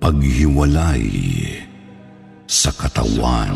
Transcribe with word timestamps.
Paghiwalay 0.00 1.06
sa 2.50 2.74
katawan. 2.74 3.54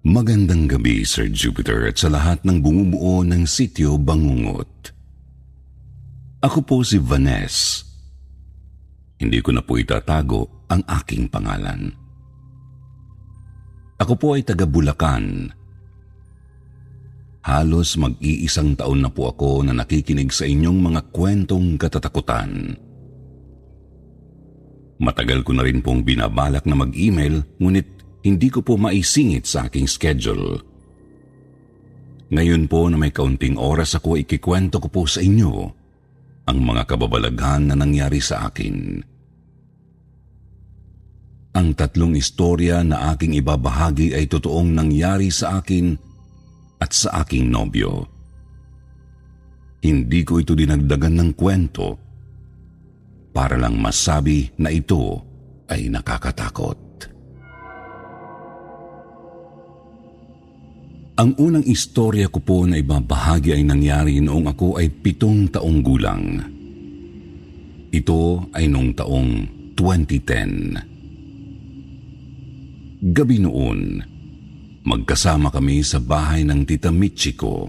Magandang 0.00 0.66
gabi, 0.68 1.06
Sir 1.06 1.28
Jupiter, 1.28 1.88
at 1.88 2.00
sa 2.00 2.08
lahat 2.10 2.44
ng 2.44 2.60
bumubuo 2.60 3.20
ng 3.24 3.44
sityo 3.44 4.00
Bangungot. 4.00 4.92
Ako 6.40 6.64
po 6.64 6.80
si 6.80 6.96
Vanessa. 6.96 7.84
Hindi 9.20 9.44
ko 9.44 9.52
na 9.52 9.60
po 9.60 9.76
itatago 9.76 10.64
ang 10.72 10.80
aking 10.88 11.28
pangalan. 11.28 11.99
Ako 14.00 14.16
po 14.16 14.32
ay 14.32 14.42
taga 14.48 14.64
Bulacan. 14.64 15.52
Halos 17.44 18.00
mag-iisang 18.00 18.72
taon 18.72 19.04
na 19.04 19.12
po 19.12 19.28
ako 19.28 19.64
na 19.64 19.76
nakikinig 19.76 20.32
sa 20.32 20.48
inyong 20.48 20.80
mga 20.80 21.00
kwentong 21.12 21.76
katatakutan. 21.76 22.76
Matagal 25.00 25.40
ko 25.44 25.56
na 25.56 25.64
rin 25.64 25.80
pong 25.80 26.04
binabalak 26.04 26.64
na 26.68 26.76
mag-email, 26.76 27.44
ngunit 27.56 27.88
hindi 28.24 28.48
ko 28.52 28.60
po 28.60 28.76
maisingit 28.76 29.48
sa 29.48 29.68
aking 29.68 29.88
schedule. 29.88 30.60
Ngayon 32.28 32.68
po 32.68 32.88
na 32.92 33.00
may 33.00 33.12
kaunting 33.12 33.56
oras 33.56 33.96
ako 33.96 34.20
ikikwento 34.20 34.76
ko 34.80 34.88
po 34.92 35.02
sa 35.08 35.24
inyo 35.24 35.52
ang 36.44 36.58
mga 36.60 36.84
kababalaghan 36.88 37.72
na 37.72 37.76
nangyari 37.76 38.20
sa 38.20 38.48
akin. 38.48 39.00
Ang 41.50 41.74
tatlong 41.74 42.14
istorya 42.14 42.86
na 42.86 43.10
aking 43.10 43.34
ibabahagi 43.42 44.14
ay 44.14 44.30
totoong 44.30 44.70
nangyari 44.70 45.34
sa 45.34 45.58
akin 45.58 45.98
at 46.78 46.94
sa 46.94 47.26
aking 47.26 47.50
nobyo. 47.50 48.06
Hindi 49.82 50.22
ko 50.22 50.38
ito 50.38 50.54
dinagdagan 50.54 51.18
ng 51.18 51.30
kwento 51.34 51.98
para 53.34 53.58
lang 53.58 53.82
masabi 53.82 54.46
na 54.62 54.70
ito 54.70 55.18
ay 55.66 55.90
nakakatakot. 55.90 56.78
Ang 61.20 61.36
unang 61.36 61.66
istorya 61.66 62.32
ko 62.32 62.40
po 62.40 62.64
na 62.64 62.80
ibabahagi 62.80 63.52
ay 63.52 63.66
nangyari 63.66 64.22
noong 64.22 64.56
ako 64.56 64.80
ay 64.80 64.88
pitong 64.88 65.52
taong 65.52 65.84
gulang. 65.84 66.24
Ito 67.90 68.48
ay 68.56 68.70
noong 68.70 68.90
taong 68.96 69.30
2010. 69.76 70.99
Gabi 73.00 73.40
noon, 73.40 74.04
magkasama 74.84 75.48
kami 75.48 75.80
sa 75.80 75.96
bahay 76.04 76.44
ng 76.44 76.68
tita 76.68 76.92
Michi 76.92 77.32
ko. 77.32 77.64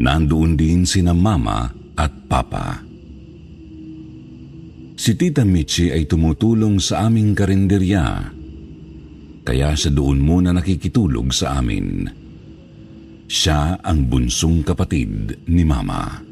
Nandoon 0.00 0.56
din 0.56 0.88
sina 0.88 1.12
mama 1.12 1.68
at 2.00 2.12
papa. 2.24 2.80
Si 4.96 5.12
tita 5.16 5.44
Michi 5.44 5.92
ay 5.92 6.08
tumutulong 6.08 6.80
sa 6.80 7.08
aming 7.08 7.36
karinderya 7.36 8.36
kaya 9.40 9.72
siya 9.72 9.90
doon 9.90 10.20
muna 10.20 10.52
nakikitulog 10.52 11.32
sa 11.32 11.58
amin. 11.58 12.06
Siya 13.30 13.80
ang 13.80 14.06
bunsong 14.06 14.62
kapatid 14.66 15.42
ni 15.48 15.66
Mama. 15.66 16.22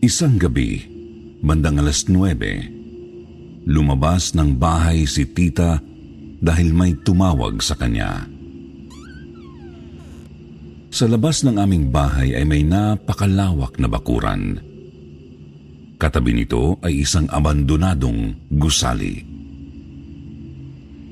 Isang 0.00 0.40
gabi, 0.40 0.80
bandang 1.44 1.78
alas 1.78 2.08
9, 2.08 2.79
lumabas 3.68 4.32
ng 4.32 4.56
bahay 4.56 5.04
si 5.04 5.28
tita 5.28 5.80
dahil 6.40 6.72
may 6.72 6.96
tumawag 6.96 7.60
sa 7.60 7.76
kanya. 7.76 8.24
Sa 10.90 11.06
labas 11.06 11.46
ng 11.46 11.54
aming 11.54 11.92
bahay 11.94 12.34
ay 12.34 12.42
may 12.42 12.66
napakalawak 12.66 13.78
na 13.78 13.86
bakuran. 13.86 14.58
Katabi 16.00 16.32
nito 16.34 16.80
ay 16.80 17.04
isang 17.04 17.28
abandonadong 17.30 18.50
gusali. 18.50 19.22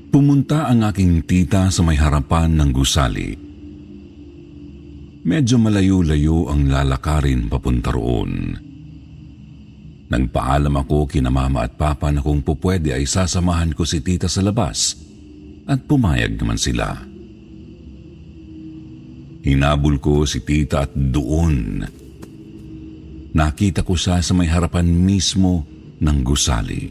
Pumunta 0.09 0.65
ang 0.65 0.83
aking 0.89 1.23
tita 1.29 1.69
sa 1.69 1.85
may 1.85 1.95
harapan 1.95 2.57
ng 2.57 2.69
gusali. 2.73 3.29
Medyo 5.21 5.61
malayo-layo 5.61 6.49
ang 6.49 6.65
lalakarin 6.65 7.45
papunta 7.45 7.93
roon. 7.93 8.68
Nagpaalam 10.09 10.73
ako 10.73 11.05
kina 11.05 11.29
mama 11.29 11.69
at 11.69 11.77
papa 11.77 12.09
na 12.09 12.25
kung 12.25 12.41
pupwede 12.41 12.97
ay 12.97 13.05
sasamahan 13.05 13.77
ko 13.77 13.85
si 13.85 14.01
tita 14.01 14.25
sa 14.25 14.41
labas 14.41 14.97
at 15.69 15.85
pumayag 15.85 16.33
naman 16.33 16.57
sila. 16.57 16.97
Hinabol 19.45 20.01
ko 20.01 20.25
si 20.25 20.41
tita 20.41 20.89
at 20.89 20.91
doon. 20.97 21.85
Nakita 23.37 23.85
ko 23.85 23.93
siya 23.93 24.17
sa 24.25 24.33
may 24.33 24.49
harapan 24.49 24.89
mismo 24.89 25.61
ng 26.01 26.17
gusali. 26.25 26.89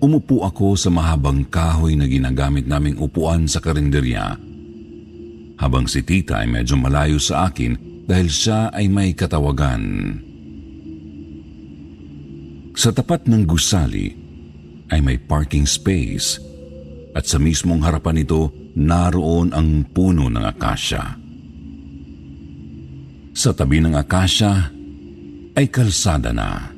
Umupo 0.00 0.48
ako 0.48 0.80
sa 0.80 0.88
mahabang 0.88 1.44
kahoy 1.52 1.92
na 1.92 2.08
ginagamit 2.08 2.64
naming 2.64 2.96
upuan 2.96 3.44
sa 3.44 3.60
karinderya. 3.60 4.36
Habang 5.60 5.84
si 5.88 6.00
tita 6.00 6.40
ay 6.40 6.48
medyo 6.48 6.80
malayo 6.80 7.20
sa 7.20 7.52
akin 7.52 8.04
dahil 8.08 8.28
siya 8.32 8.72
ay 8.72 8.88
may 8.88 9.12
katawagan. 9.12 9.84
Sa 12.76 12.92
tapat 12.92 13.24
ng 13.24 13.48
gusali 13.48 14.12
ay 14.92 15.00
may 15.00 15.16
parking 15.16 15.64
space 15.64 16.36
at 17.16 17.24
sa 17.24 17.40
mismong 17.40 17.80
harapan 17.80 18.20
nito 18.20 18.52
naroon 18.76 19.56
ang 19.56 19.88
puno 19.88 20.28
ng 20.28 20.44
akasya. 20.44 21.04
Sa 23.32 23.50
tabi 23.56 23.80
ng 23.80 23.96
akasya 23.96 24.52
ay 25.56 25.66
kalsada 25.72 26.36
na. 26.36 26.68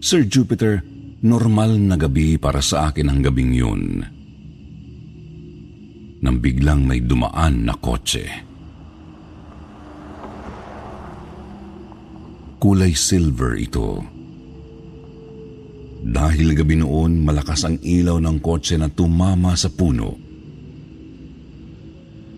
Sir 0.00 0.24
Jupiter, 0.24 0.80
normal 1.20 1.76
na 1.76 2.00
gabi 2.00 2.40
para 2.40 2.64
sa 2.64 2.88
akin 2.88 3.12
ang 3.12 3.20
gabing 3.20 3.52
yun. 3.52 3.82
Nang 6.24 6.40
biglang 6.40 6.88
may 6.88 7.04
dumaan 7.04 7.68
na 7.68 7.76
kotse. 7.76 8.51
Kulay 12.62 12.94
silver 12.94 13.58
ito. 13.58 13.98
Dahil 15.98 16.54
gabi 16.54 16.78
noon, 16.78 17.26
malakas 17.26 17.66
ang 17.66 17.82
ilaw 17.82 18.22
ng 18.22 18.38
kotse 18.38 18.78
na 18.78 18.86
tumama 18.86 19.58
sa 19.58 19.66
puno. 19.66 20.14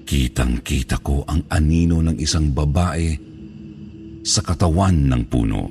Kitang-kita 0.09 1.05
ko 1.05 1.29
ang 1.29 1.45
anino 1.53 2.01
ng 2.01 2.17
isang 2.17 2.57
babae 2.57 3.13
sa 4.25 4.41
katawan 4.41 5.13
ng 5.13 5.23
puno. 5.29 5.63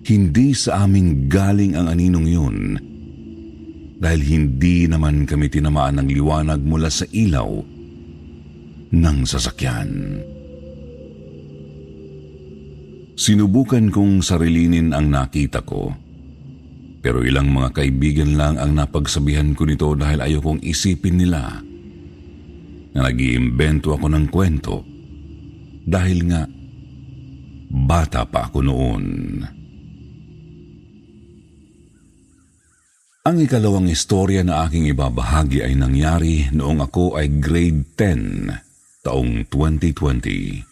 Hindi 0.00 0.56
sa 0.56 0.88
amin 0.88 1.28
galing 1.28 1.76
ang 1.76 1.84
aninong 1.92 2.28
yun 2.32 2.56
dahil 4.00 4.20
hindi 4.24 4.88
naman 4.88 5.28
kami 5.28 5.52
tinamaan 5.52 6.00
ng 6.00 6.08
liwanag 6.08 6.64
mula 6.64 6.88
sa 6.88 7.04
ilaw 7.12 7.60
ng 8.88 9.18
sasakyan. 9.28 9.90
Sinubukan 13.20 13.92
kong 13.92 14.24
sarilinin 14.24 14.96
ang 14.96 15.12
nakita 15.12 15.60
ko 15.60 15.92
pero 17.04 17.20
ilang 17.20 17.52
mga 17.52 17.76
kaibigan 17.76 18.32
lang 18.36 18.56
ang 18.56 18.72
napagsabihan 18.76 19.52
ko 19.56 19.68
nito 19.68 19.92
dahil 19.92 20.24
ayokong 20.24 20.64
isipin 20.64 21.20
nila 21.20 21.60
na 22.96 23.00
nag-iimbento 23.04 23.92
ako 23.92 24.06
ng 24.08 24.26
kwento 24.32 24.84
dahil 25.84 26.32
nga 26.32 26.48
bata 27.68 28.24
pa 28.24 28.48
ako 28.48 28.58
noon. 28.64 29.04
Ang 33.20 33.36
ikalawang 33.36 33.88
istorya 33.92 34.40
na 34.40 34.64
aking 34.64 34.88
ibabahagi 34.96 35.60
ay 35.60 35.76
nangyari 35.76 36.48
noong 36.56 36.80
ako 36.88 37.20
ay 37.20 37.28
grade 37.36 37.84
10, 37.96 39.04
taong 39.04 39.44
2020. 39.44 40.69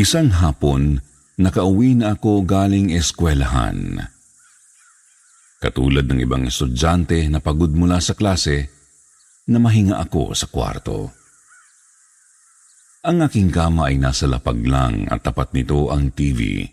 Isang 0.00 0.32
hapon, 0.32 0.96
nakauwi 1.36 1.92
na 1.92 2.16
ako 2.16 2.48
galing 2.48 2.88
eskwelahan. 2.88 4.00
Katulad 5.60 6.08
ng 6.08 6.24
ibang 6.24 6.48
estudyante 6.48 7.28
na 7.28 7.36
pagod 7.44 7.68
mula 7.68 8.00
sa 8.00 8.16
klase, 8.16 8.72
na 9.52 9.60
mahinga 9.60 10.00
ako 10.00 10.32
sa 10.32 10.48
kwarto. 10.48 11.12
Ang 13.04 13.28
aking 13.28 13.52
kama 13.52 13.92
ay 13.92 14.00
nasa 14.00 14.24
lapag 14.24 14.64
lang 14.64 15.04
at 15.04 15.20
tapat 15.20 15.52
nito 15.52 15.92
ang 15.92 16.08
TV. 16.16 16.64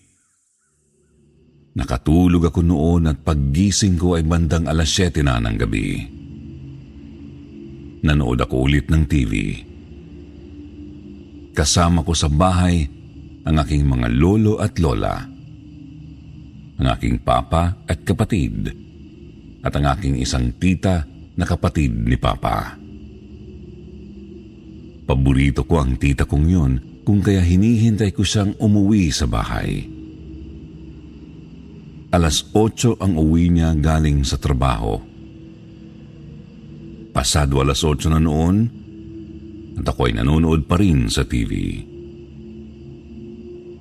Nakatulog 1.75 2.47
ako 2.47 2.63
noon 2.63 3.11
at 3.11 3.27
paggising 3.27 3.99
ko 3.99 4.15
ay 4.15 4.23
bandang 4.23 4.71
alas 4.71 4.87
7 4.95 5.19
na 5.27 5.35
ng 5.43 5.57
gabi. 5.59 5.99
Nanood 8.07 8.39
ako 8.39 8.71
ulit 8.71 8.87
ng 8.87 9.03
TV. 9.03 9.33
Kasama 11.51 12.07
ko 12.07 12.15
sa 12.15 12.31
bahay 12.31 12.95
ang 13.47 13.55
aking 13.63 13.87
mga 13.87 14.11
lolo 14.11 14.59
at 14.59 14.75
lola, 14.75 15.15
ang 16.77 16.87
aking 16.99 17.23
papa 17.23 17.87
at 17.87 18.03
kapatid, 18.03 18.67
at 19.63 19.71
ang 19.71 19.87
aking 19.95 20.19
isang 20.19 20.51
tita 20.59 21.07
na 21.39 21.47
kapatid 21.47 21.95
ni 21.95 22.19
papa. 22.19 22.75
Paborito 25.07 25.63
ko 25.63 25.79
ang 25.79 25.95
tita 25.95 26.27
kong 26.27 26.47
yun 26.51 26.73
kung 27.07 27.23
kaya 27.23 27.39
hinihintay 27.39 28.11
ko 28.11 28.27
siyang 28.27 28.51
umuwi 28.59 29.15
sa 29.15 29.23
bahay. 29.23 29.87
Alas 32.11 32.43
8 32.51 32.99
ang 32.99 33.15
uwi 33.15 33.47
niya 33.47 33.71
galing 33.79 34.27
sa 34.27 34.35
trabaho. 34.35 34.99
Pasado 37.15 37.63
alas 37.63 37.79
8 37.79 38.11
na 38.11 38.19
noon 38.19 38.55
at 39.79 39.87
ako 39.87 40.11
ay 40.11 40.19
nanonood 40.19 40.67
pa 40.67 40.75
rin 40.75 41.07
sa 41.07 41.23
TV. 41.23 41.79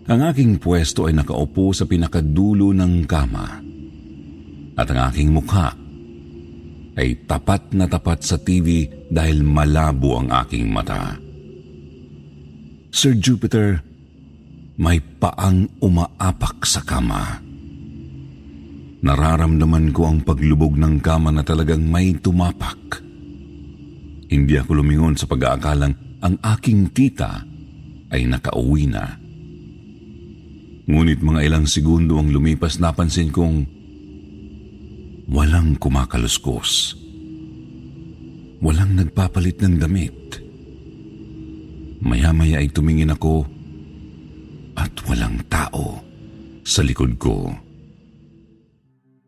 Ang 0.06 0.23
aking 0.23 0.62
pwesto 0.62 1.11
ay 1.11 1.19
nakaupo 1.19 1.75
sa 1.75 1.82
pinakadulo 1.82 2.70
ng 2.70 3.03
kama 3.11 3.58
at 4.79 4.87
ang 4.87 5.00
aking 5.11 5.35
mukha 5.35 5.75
ay 6.94 7.26
tapat 7.26 7.75
na 7.75 7.91
tapat 7.91 8.23
sa 8.23 8.38
TV 8.38 8.87
dahil 9.11 9.43
malabo 9.43 10.23
ang 10.23 10.31
aking 10.47 10.70
mata. 10.70 11.19
Sir 12.94 13.19
Jupiter, 13.19 13.82
may 14.79 15.03
paang 15.03 15.67
umaapak 15.82 16.62
sa 16.62 16.87
kama. 16.87 17.43
Nararamdaman 19.02 19.91
ko 19.91 20.06
ang 20.06 20.23
paglubog 20.23 20.79
ng 20.79 21.02
kama 21.02 21.35
na 21.35 21.43
talagang 21.43 21.82
may 21.82 22.14
tumapak. 22.14 23.02
Hindi 24.31 24.55
ako 24.55 24.70
lumingon 24.87 25.19
sa 25.19 25.26
pag-aakalang 25.26 26.23
ang 26.23 26.38
aking 26.47 26.94
tita 26.94 27.43
ay 28.14 28.23
nakauwi 28.31 28.87
na. 28.87 29.25
Ngunit 30.87 31.19
mga 31.19 31.43
ilang 31.43 31.67
segundo 31.67 32.15
ang 32.23 32.31
lumipas 32.31 32.79
napansin 32.79 33.35
kong 33.35 33.67
walang 35.27 35.75
kumakaluskos. 35.83 36.94
Walang 38.62 38.94
nagpapalit 38.94 39.59
ng 39.67 39.83
damit. 39.83 40.17
Maya-maya 42.06 42.62
ay 42.62 42.71
tumingin 42.71 43.11
ako 43.11 43.43
at 44.79 44.94
walang 45.11 45.43
tao 45.50 46.06
sa 46.62 46.87
likod 46.87 47.19
ko. 47.19 47.50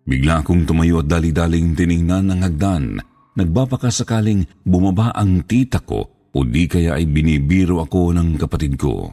Bigla 0.06 0.46
akong 0.46 0.62
tumayo 0.62 1.02
at 1.02 1.10
dali-daling 1.10 1.74
tiningnan 1.74 2.32
ng 2.32 2.40
hagdan. 2.46 3.02
Nagbapakasakaling 3.34 4.62
bumaba 4.62 5.10
ang 5.10 5.42
tita 5.42 5.82
ko 5.82 6.30
o 6.30 6.38
di 6.46 6.70
kaya 6.70 6.96
ay 6.96 7.04
binibiro 7.10 7.82
ako 7.82 8.14
ng 8.14 8.38
kapatid 8.38 8.78
ko. 8.78 9.10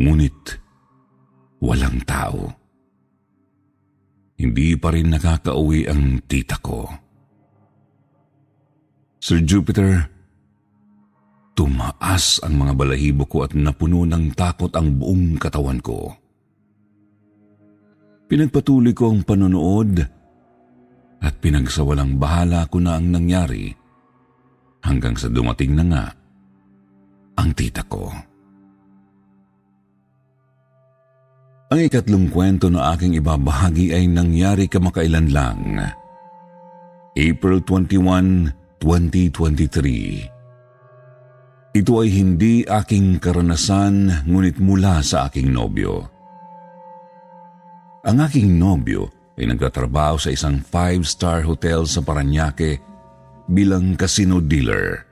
Ngunit 0.00 0.61
walang 1.62 2.02
tao. 2.02 2.50
Hindi 4.42 4.74
pa 4.74 4.90
rin 4.90 5.14
nakakauwi 5.14 5.86
ang 5.86 6.26
tita 6.26 6.58
ko. 6.58 6.90
Sir 9.22 9.38
Jupiter, 9.46 10.02
tumaas 11.54 12.42
ang 12.42 12.58
mga 12.58 12.74
balahibo 12.74 13.22
ko 13.30 13.46
at 13.46 13.54
napuno 13.54 14.02
ng 14.02 14.34
takot 14.34 14.74
ang 14.74 14.98
buong 14.98 15.38
katawan 15.38 15.78
ko. 15.78 16.10
Pinagpatuloy 18.26 18.90
ko 18.90 19.14
ang 19.14 19.22
panonood 19.22 20.02
at 21.22 21.34
pinagsawalang 21.38 22.18
bahala 22.18 22.66
ko 22.66 22.82
na 22.82 22.98
ang 22.98 23.14
nangyari 23.14 23.70
hanggang 24.82 25.14
sa 25.14 25.30
dumating 25.30 25.78
na 25.78 25.84
nga 25.86 26.04
ang 27.38 27.54
tita 27.54 27.86
ko. 27.86 28.31
Ang 31.72 31.88
ikatlong 31.88 32.28
kwento 32.28 32.68
na 32.68 32.92
aking 32.92 33.16
ibabahagi 33.16 33.96
ay 33.96 34.04
nangyari 34.04 34.68
kamakailan 34.68 35.32
lang. 35.32 35.80
April 37.16 37.64
21, 37.64 38.76
2023. 38.76 41.72
Ito 41.72 41.92
ay 42.04 42.08
hindi 42.12 42.68
aking 42.68 43.16
karanasan 43.16 44.28
ngunit 44.28 44.60
mula 44.60 45.00
sa 45.00 45.32
aking 45.32 45.48
nobyo. 45.48 46.12
Ang 48.04 48.20
aking 48.20 48.60
nobyo 48.60 49.08
ay 49.40 49.48
nagtatrabaho 49.48 50.20
sa 50.20 50.28
isang 50.28 50.60
five-star 50.60 51.40
hotel 51.40 51.88
sa 51.88 52.04
Paranaque 52.04 52.84
bilang 53.48 53.96
casino 53.96 54.44
dealer. 54.44 55.08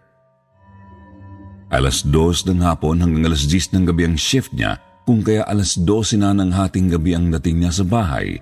Alas 1.73 2.05
dos 2.05 2.45
ng 2.45 2.61
hapon 2.61 3.01
hanggang 3.01 3.33
alas 3.33 3.49
10 3.49 3.81
ng 3.81 3.89
gabi 3.89 4.13
ang 4.13 4.21
shift 4.21 4.53
niya 4.53 4.90
kung 5.11 5.27
kaya 5.27 5.43
alas 5.43 5.75
12 5.75 6.23
na 6.23 6.31
ng 6.31 6.55
hating 6.55 6.87
gabi 6.87 7.19
ang 7.19 7.35
dating 7.35 7.67
niya 7.67 7.75
sa 7.75 7.83
bahay 7.83 8.39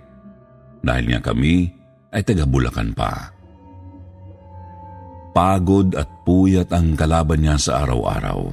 dahil 0.85 1.17
nga 1.17 1.32
kami 1.32 1.65
ay 2.12 2.20
taga 2.20 2.44
Bulacan 2.44 2.93
pa. 2.93 3.32
Pagod 5.32 5.97
at 5.97 6.05
puyat 6.29 6.69
ang 6.76 6.93
kalaban 6.93 7.41
niya 7.41 7.56
sa 7.56 7.88
araw-araw. 7.88 8.53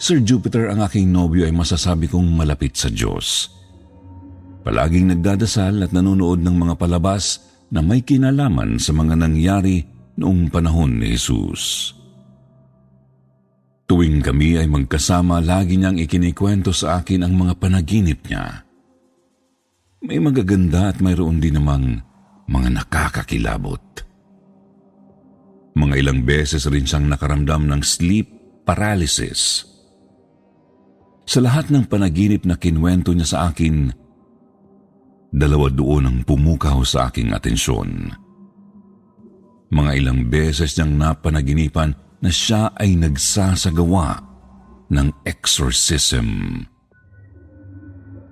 Sir 0.00 0.24
Jupiter 0.24 0.72
ang 0.72 0.80
aking 0.80 1.12
nobyo 1.12 1.44
ay 1.44 1.52
masasabi 1.52 2.08
kong 2.08 2.32
malapit 2.32 2.72
sa 2.72 2.88
Diyos. 2.88 3.52
Palaging 4.64 5.12
nagdadasal 5.12 5.84
at 5.84 5.92
nanonood 5.92 6.40
ng 6.40 6.56
mga 6.56 6.74
palabas 6.80 7.52
na 7.68 7.84
may 7.84 8.00
kinalaman 8.00 8.80
sa 8.80 8.96
mga 8.96 9.12
nangyari 9.12 9.84
noong 10.16 10.48
panahon 10.48 11.04
ni 11.04 11.20
Jesus. 11.20 11.97
Tuwing 13.88 14.20
kami 14.20 14.60
ay 14.60 14.68
magkasama, 14.68 15.40
lagi 15.40 15.80
niyang 15.80 15.96
ikinikwento 15.96 16.76
sa 16.76 17.00
akin 17.00 17.24
ang 17.24 17.32
mga 17.32 17.56
panaginip 17.56 18.20
niya. 18.28 18.68
May 20.04 20.20
magaganda 20.20 20.92
at 20.92 21.00
mayroon 21.00 21.40
din 21.40 21.56
namang 21.56 22.04
mga 22.52 22.68
nakakakilabot. 22.68 23.80
Mga 25.72 25.94
ilang 26.04 26.20
beses 26.20 26.68
rin 26.68 26.84
siyang 26.84 27.08
nakaramdam 27.08 27.64
ng 27.64 27.80
sleep 27.80 28.28
paralysis. 28.68 29.64
Sa 31.24 31.40
lahat 31.40 31.72
ng 31.72 31.88
panaginip 31.88 32.44
na 32.44 32.60
kinwento 32.60 33.16
niya 33.16 33.24
sa 33.24 33.38
akin, 33.48 33.88
dalawa 35.32 35.72
doon 35.72 36.04
ang 36.12 36.18
pumukaw 36.28 36.84
sa 36.84 37.08
aking 37.08 37.32
atensyon. 37.32 38.12
Mga 39.72 39.90
ilang 39.96 40.28
beses 40.28 40.76
niyang 40.76 40.92
napanaginipan 41.00 42.07
na 42.18 42.30
siya 42.30 42.74
ay 42.74 42.98
nagsasagawa 42.98 44.22
ng 44.90 45.08
exorcism. 45.28 46.60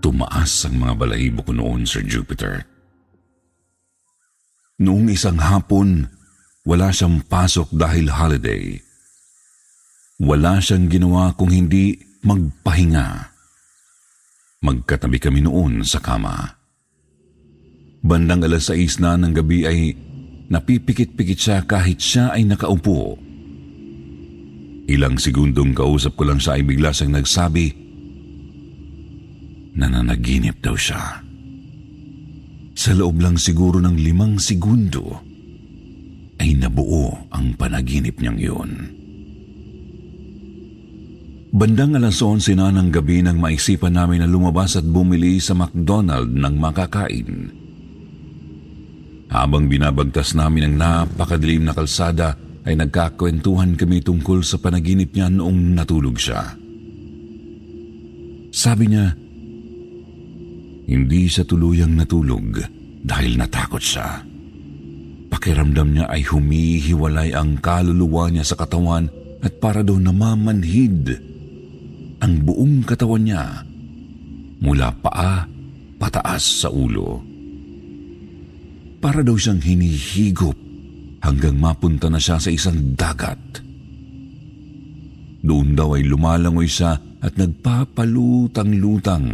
Tumaas 0.02 0.64
ang 0.66 0.80
mga 0.80 0.94
balahibo 0.96 1.40
ko 1.42 1.52
noon, 1.54 1.82
Sir 1.84 2.02
Jupiter. 2.06 2.64
Noong 4.76 5.08
isang 5.08 5.40
hapon, 5.40 6.06
wala 6.68 6.92
siyang 6.92 7.24
pasok 7.24 7.72
dahil 7.72 8.12
holiday. 8.12 8.76
Wala 10.20 10.60
siyang 10.60 10.88
ginawa 10.88 11.32
kung 11.36 11.52
hindi 11.52 11.96
magpahinga. 12.24 13.08
Magkatabi 14.64 15.18
kami 15.20 15.44
noon 15.44 15.84
sa 15.84 16.00
kama. 16.00 16.56
Bandang 18.06 18.44
alas 18.46 18.70
6 18.70 19.02
na 19.02 19.18
ng 19.18 19.32
gabi 19.34 19.66
ay 19.66 19.78
napipikit-pikit 20.46 21.38
siya 21.38 21.58
kahit 21.66 21.98
siya 21.98 22.32
ay 22.32 22.46
nakaupo. 22.46 23.25
Ilang 24.86 25.18
segundong 25.18 25.74
kausap 25.74 26.14
ko 26.14 26.30
lang 26.30 26.38
siya 26.38 26.58
ay 26.58 26.62
bigla 26.62 26.94
siyang 26.94 27.18
nagsabi 27.18 27.66
na 29.76 29.90
nanaginip 29.90 30.62
daw 30.62 30.78
siya. 30.78 31.20
Sa 32.76 32.92
loob 32.94 33.18
lang 33.18 33.34
siguro 33.34 33.82
ng 33.82 33.98
limang 33.98 34.38
segundo 34.38 35.20
ay 36.38 36.54
nabuo 36.54 37.28
ang 37.34 37.58
panaginip 37.58 38.20
niyang 38.22 38.38
yun. 38.38 38.70
Bandang 41.56 41.96
alas 41.96 42.20
11 42.20 42.52
na 42.52 42.68
ng 42.68 42.92
gabi 42.92 43.24
nang 43.24 43.40
maisipan 43.40 43.96
namin 43.96 44.22
na 44.22 44.28
lumabas 44.28 44.76
at 44.76 44.84
bumili 44.84 45.40
sa 45.40 45.56
McDonald 45.56 46.28
ng 46.30 46.54
makakain. 46.60 47.48
Habang 49.32 49.66
binabagtas 49.66 50.36
namin 50.36 50.68
ang 50.68 50.74
napakadilim 50.76 51.64
na 51.64 51.72
kalsada, 51.72 52.36
ay 52.66 52.74
nagkakwentuhan 52.74 53.78
kami 53.78 54.02
tungkol 54.02 54.42
sa 54.42 54.58
panaginip 54.58 55.14
niya 55.14 55.30
noong 55.30 55.78
natulog 55.78 56.18
siya. 56.18 56.58
Sabi 58.50 58.90
niya, 58.90 59.06
hindi 60.90 61.30
siya 61.30 61.46
tuluyang 61.46 61.94
natulog 61.94 62.58
dahil 63.06 63.38
natakot 63.38 63.78
siya. 63.78 64.18
Pakiramdam 65.30 65.94
niya 65.94 66.06
ay 66.10 66.26
humihiwalay 66.26 67.30
ang 67.30 67.62
kaluluwa 67.62 68.30
niya 68.34 68.42
sa 68.42 68.58
katawan 68.58 69.06
at 69.46 69.62
para 69.62 69.86
daw 69.86 69.94
namamanhid 69.94 71.06
ang 72.18 72.32
buong 72.42 72.82
katawan 72.82 73.22
niya 73.22 73.44
mula 74.58 74.90
paa 74.98 75.46
pataas 76.02 76.66
sa 76.66 76.68
ulo. 76.72 77.22
Para 78.98 79.22
daw 79.22 79.38
siyang 79.38 79.62
hinihigop 79.62 80.65
hanggang 81.26 81.58
mapunta 81.58 82.06
na 82.06 82.22
siya 82.22 82.38
sa 82.38 82.54
isang 82.54 82.94
dagat. 82.94 83.66
Doon 85.42 85.74
daw 85.74 85.98
ay 85.98 86.06
lumalangoy 86.06 86.70
siya 86.70 86.94
at 87.18 87.34
nagpapalutang-lutang. 87.34 89.26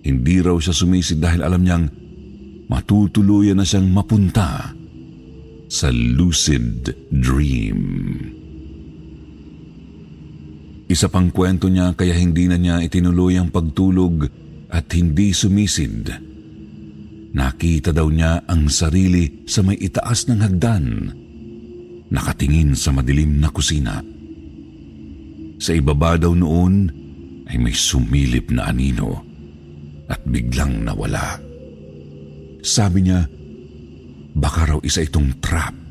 Hindi 0.00 0.36
raw 0.40 0.56
siya 0.56 0.72
sumisid 0.72 1.20
dahil 1.20 1.44
alam 1.44 1.60
niyang 1.60 1.84
matutuluyan 2.72 3.60
na 3.60 3.68
siyang 3.68 3.92
mapunta 3.92 4.72
sa 5.68 5.88
lucid 5.92 6.88
dream. 7.12 7.80
Isa 10.86 11.10
pang 11.10 11.34
kwento 11.34 11.66
niya 11.66 11.98
kaya 11.98 12.14
hindi 12.14 12.46
na 12.46 12.54
niya 12.54 12.78
itinuloy 12.78 13.34
ang 13.36 13.50
pagtulog 13.50 14.30
at 14.70 14.86
hindi 14.94 15.34
sumisid. 15.34 16.35
Nakita 17.36 17.92
daw 17.92 18.08
niya 18.08 18.48
ang 18.48 18.72
sarili 18.72 19.44
sa 19.44 19.60
may 19.60 19.76
itaas 19.76 20.24
ng 20.24 20.40
hagdan, 20.40 20.86
nakatingin 22.08 22.72
sa 22.72 22.96
madilim 22.96 23.36
na 23.36 23.52
kusina. 23.52 24.00
Sa 25.60 25.72
ibaba 25.76 26.16
daw 26.16 26.32
noon 26.32 26.88
ay 27.52 27.60
may 27.60 27.76
sumilip 27.76 28.48
na 28.48 28.72
anino 28.72 29.20
at 30.08 30.24
biglang 30.24 30.80
nawala. 30.80 31.36
Sabi 32.64 33.04
niya, 33.04 33.28
baka 34.32 34.72
raw 34.72 34.80
isa 34.80 35.04
itong 35.04 35.36
trap 35.44 35.86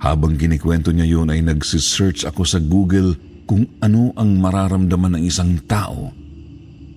habang 0.00 0.40
kinikwento 0.40 0.90
niya 0.90 1.04
yun 1.04 1.28
ay 1.28 1.44
nagsisearch 1.44 2.24
ako 2.24 2.42
sa 2.48 2.56
Google 2.56 3.16
kung 3.44 3.68
ano 3.84 4.16
ang 4.16 4.40
mararamdaman 4.40 5.20
ng 5.20 5.22
isang 5.28 5.60
tao 5.68 6.08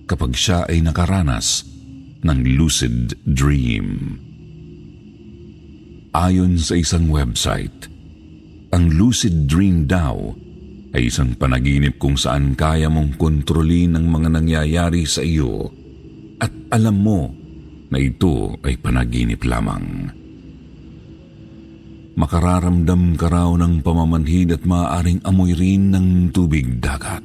kapag 0.08 0.32
siya 0.32 0.64
ay 0.64 0.80
nakaranas 0.80 1.73
ng 2.24 2.40
lucid 2.56 3.14
dream. 3.28 4.18
Ayon 6.16 6.56
sa 6.56 6.74
isang 6.78 7.12
website, 7.12 7.92
ang 8.72 8.90
lucid 8.96 9.44
dream 9.46 9.84
daw 9.84 10.32
ay 10.94 11.10
isang 11.10 11.36
panaginip 11.36 12.00
kung 12.00 12.16
saan 12.16 12.56
kaya 12.56 12.88
mong 12.88 13.20
kontrolin 13.20 13.98
ang 13.98 14.08
mga 14.08 14.40
nangyayari 14.40 15.04
sa 15.04 15.20
iyo 15.20 15.68
at 16.40 16.50
alam 16.72 16.96
mo 17.02 17.30
na 17.92 17.98
ito 18.00 18.56
ay 18.62 18.78
panaginip 18.78 19.42
lamang 19.42 20.10
makararamdam 22.14 23.18
ka 23.18 23.26
raw 23.26 23.50
ng 23.58 23.82
pamamanhid 23.82 24.54
at 24.54 24.62
maaaring 24.62 25.18
amoy 25.26 25.50
rin 25.54 25.90
ng 25.90 26.30
tubig 26.30 26.78
dagat. 26.78 27.22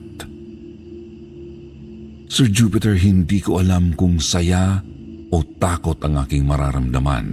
Sir 2.29 2.49
Jupiter, 2.49 2.97
hindi 2.97 3.41
ko 3.41 3.61
alam 3.61 3.97
kung 3.97 4.21
saya 4.21 4.81
o 5.29 5.37
takot 5.57 5.97
ang 6.05 6.21
aking 6.25 6.45
mararamdaman. 6.45 7.27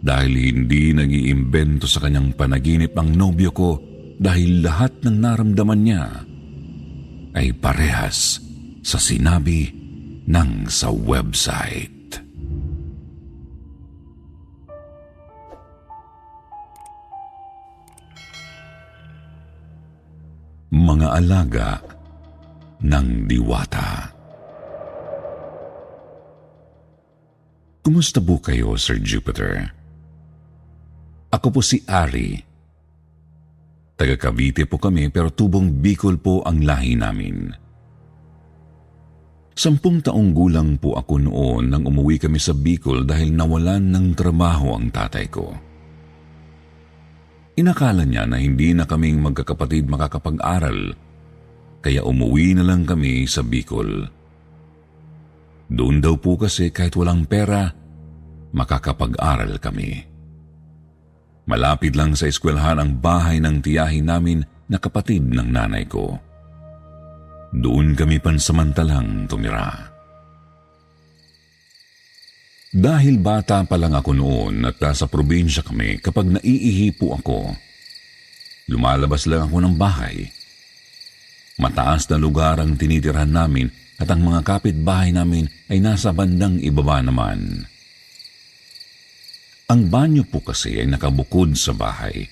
Dahil 0.00 0.32
hindi 0.32 0.96
nag-iimbento 0.96 1.84
sa 1.84 2.04
kanyang 2.04 2.32
panaginip 2.32 2.96
ang 2.96 3.12
nobyo 3.12 3.52
ko 3.52 3.70
dahil 4.20 4.64
lahat 4.64 5.04
ng 5.04 5.16
naramdaman 5.20 5.80
niya 5.80 6.04
ay 7.36 7.52
parehas 7.56 8.40
sa 8.80 8.96
sinabi 8.96 9.68
ng 10.24 10.68
sa 10.68 10.88
website. 10.88 12.00
mga 20.70 21.08
alaga 21.18 21.68
ng 22.80 23.26
diwata. 23.26 23.99
Kumusta 27.90 28.22
po 28.22 28.38
kayo, 28.38 28.78
Sir 28.78 29.02
Jupiter? 29.02 29.66
Ako 31.34 31.50
po 31.50 31.58
si 31.58 31.82
Ari. 31.90 32.38
Taga 33.98 34.14
Cavite 34.14 34.62
po 34.62 34.78
kami 34.78 35.10
pero 35.10 35.34
tubong 35.34 35.82
Bicol 35.82 36.14
po 36.22 36.38
ang 36.46 36.62
lahi 36.62 36.94
namin. 36.94 37.50
Sampung 39.58 39.98
taong 40.06 40.30
gulang 40.30 40.78
po 40.78 40.94
ako 41.02 41.18
noon 41.18 41.74
nang 41.74 41.82
umuwi 41.82 42.22
kami 42.22 42.38
sa 42.38 42.54
Bicol 42.54 43.02
dahil 43.02 43.34
nawalan 43.34 43.90
ng 43.90 44.06
trabaho 44.14 44.78
ang 44.78 44.94
tatay 44.94 45.26
ko. 45.26 45.50
Inakala 47.58 48.06
niya 48.06 48.22
na 48.22 48.38
hindi 48.38 48.70
na 48.70 48.86
kaming 48.86 49.18
magkakapatid 49.18 49.90
makakapag-aral, 49.90 50.94
kaya 51.82 52.06
umuwi 52.06 52.54
na 52.54 52.62
lang 52.62 52.86
kami 52.86 53.26
sa 53.26 53.42
Bicol. 53.42 54.06
Doon 55.66 55.98
daw 55.98 56.14
po 56.22 56.38
kasi 56.38 56.70
kahit 56.70 56.94
walang 56.94 57.26
pera, 57.26 57.79
makakapag-aral 58.54 59.58
kami. 59.62 60.06
Malapit 61.50 61.98
lang 61.98 62.14
sa 62.14 62.30
eskwelahan 62.30 62.78
ang 62.78 63.02
bahay 63.02 63.42
ng 63.42 63.58
tiyahin 63.58 64.06
namin 64.06 64.46
na 64.70 64.78
kapatid 64.78 65.26
ng 65.26 65.50
nanay 65.50 65.82
ko. 65.86 66.14
Doon 67.50 67.98
kami 67.98 68.22
pansamantalang 68.22 69.26
tumira. 69.26 69.90
Dahil 72.70 73.18
bata 73.18 73.66
pa 73.66 73.74
lang 73.74 73.98
ako 73.98 74.14
noon 74.14 74.62
at 74.62 74.78
nasa 74.78 75.10
probinsya 75.10 75.66
kami 75.66 75.98
kapag 75.98 76.30
naiihi 76.38 76.94
po 76.94 77.18
ako, 77.18 77.50
lumalabas 78.70 79.26
lang 79.26 79.50
ako 79.50 79.58
ng 79.58 79.74
bahay. 79.74 80.30
Mataas 81.58 82.06
na 82.06 82.16
lugar 82.22 82.62
ang 82.62 82.78
tinitirhan 82.78 83.34
namin 83.34 83.66
at 83.98 84.06
ang 84.06 84.22
mga 84.22 84.46
kapitbahay 84.46 85.10
namin 85.10 85.50
ay 85.66 85.82
nasa 85.82 86.14
bandang 86.14 86.62
ibaba 86.62 87.02
naman. 87.02 87.66
Ang 89.70 89.86
banyo 89.86 90.26
po 90.26 90.42
kasi 90.42 90.82
ay 90.82 90.90
nakabukod 90.90 91.54
sa 91.54 91.70
bahay. 91.70 92.26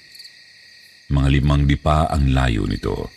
Mga 1.07 1.29
limang 1.39 1.71
dipa 1.71 2.11
ang 2.11 2.35
layo 2.35 2.67
nito. 2.67 3.15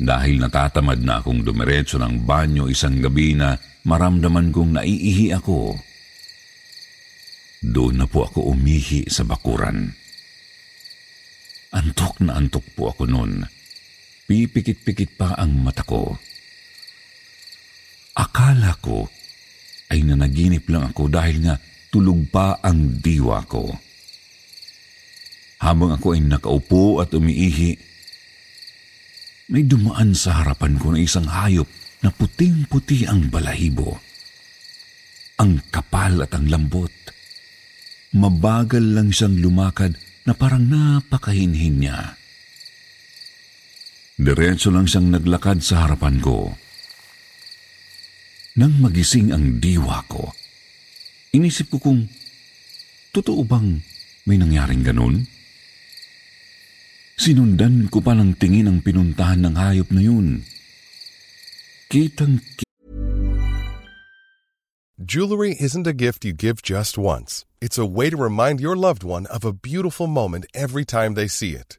Dahil 0.00 0.40
natatamad 0.40 1.04
na 1.04 1.20
akong 1.20 1.44
dumiretso 1.44 2.00
ng 2.00 2.24
banyo 2.24 2.72
isang 2.72 3.04
gabi 3.04 3.36
na 3.36 3.52
maramdaman 3.84 4.48
kong 4.48 4.80
naiihi 4.80 5.36
ako. 5.36 5.76
Doon 7.60 8.00
na 8.00 8.06
po 8.08 8.24
ako 8.24 8.56
umihi 8.56 9.12
sa 9.12 9.28
bakuran. 9.28 9.92
Antok 11.76 12.24
na 12.24 12.40
antok 12.40 12.64
po 12.72 12.96
ako 12.96 13.04
noon. 13.04 13.44
Pipikit-pikit 14.24 15.20
pa 15.20 15.36
ang 15.36 15.52
mata 15.60 15.84
ko. 15.84 16.16
Akala 18.16 18.72
ko 18.80 19.04
ay 19.92 20.00
nanaginip 20.00 20.64
lang 20.72 20.88
ako 20.88 21.12
dahil 21.12 21.44
nga 21.44 21.60
tulog 21.94 22.26
pa 22.34 22.58
ang 22.58 22.98
diwa 22.98 23.46
ko. 23.46 23.70
Habang 25.62 25.94
ako 25.94 26.18
ay 26.18 26.26
nakaupo 26.26 26.98
at 26.98 27.14
umiihi, 27.14 27.78
may 29.54 29.62
dumaan 29.62 30.10
sa 30.18 30.42
harapan 30.42 30.74
ko 30.74 30.90
na 30.90 30.98
isang 30.98 31.30
hayop 31.30 31.70
na 32.02 32.10
puting-puti 32.10 33.06
ang 33.06 33.30
balahibo. 33.30 34.02
Ang 35.38 35.62
kapal 35.70 36.18
at 36.26 36.34
ang 36.34 36.50
lambot. 36.50 36.90
Mabagal 38.18 38.82
lang 38.82 39.14
siyang 39.14 39.38
lumakad 39.38 39.94
na 40.26 40.34
parang 40.34 40.66
napakahinhin 40.66 41.78
niya. 41.78 42.18
Diretso 44.18 44.70
lang 44.74 44.90
siyang 44.90 45.14
naglakad 45.14 45.62
sa 45.62 45.86
harapan 45.86 46.18
ko. 46.18 46.54
Nang 48.54 48.78
magising 48.78 49.34
ang 49.34 49.58
diwa 49.58 50.06
ko, 50.06 50.30
inisip 51.34 51.74
ko 51.74 51.82
kung 51.82 52.06
totoo 53.10 53.42
bang 53.42 53.82
may 54.30 54.38
nangyaring 54.38 54.86
ganun? 54.86 55.26
Sinundan 57.18 57.90
ko 57.90 57.98
pa 57.98 58.14
ng 58.14 58.38
tingin 58.38 58.70
ang 58.70 58.78
pinuntahan 58.82 59.42
ng 59.42 59.54
hayop 59.58 59.90
na 59.90 60.02
yun. 60.02 60.46
Kitang 61.90 62.38
Jewelry 65.04 65.54
isn't 65.60 65.86
a 65.86 65.92
gift 65.92 66.24
you 66.24 66.32
give 66.32 66.62
just 66.62 66.96
once. 66.96 67.44
It's 67.60 67.76
a 67.76 67.84
way 67.84 68.08
to 68.08 68.16
remind 68.16 68.58
your 68.58 68.74
loved 68.74 69.04
one 69.04 69.26
of 69.26 69.44
a 69.44 69.52
beautiful 69.52 70.06
moment 70.06 70.46
every 70.54 70.84
time 70.86 71.14
they 71.14 71.28
see 71.28 71.52
it. 71.52 71.78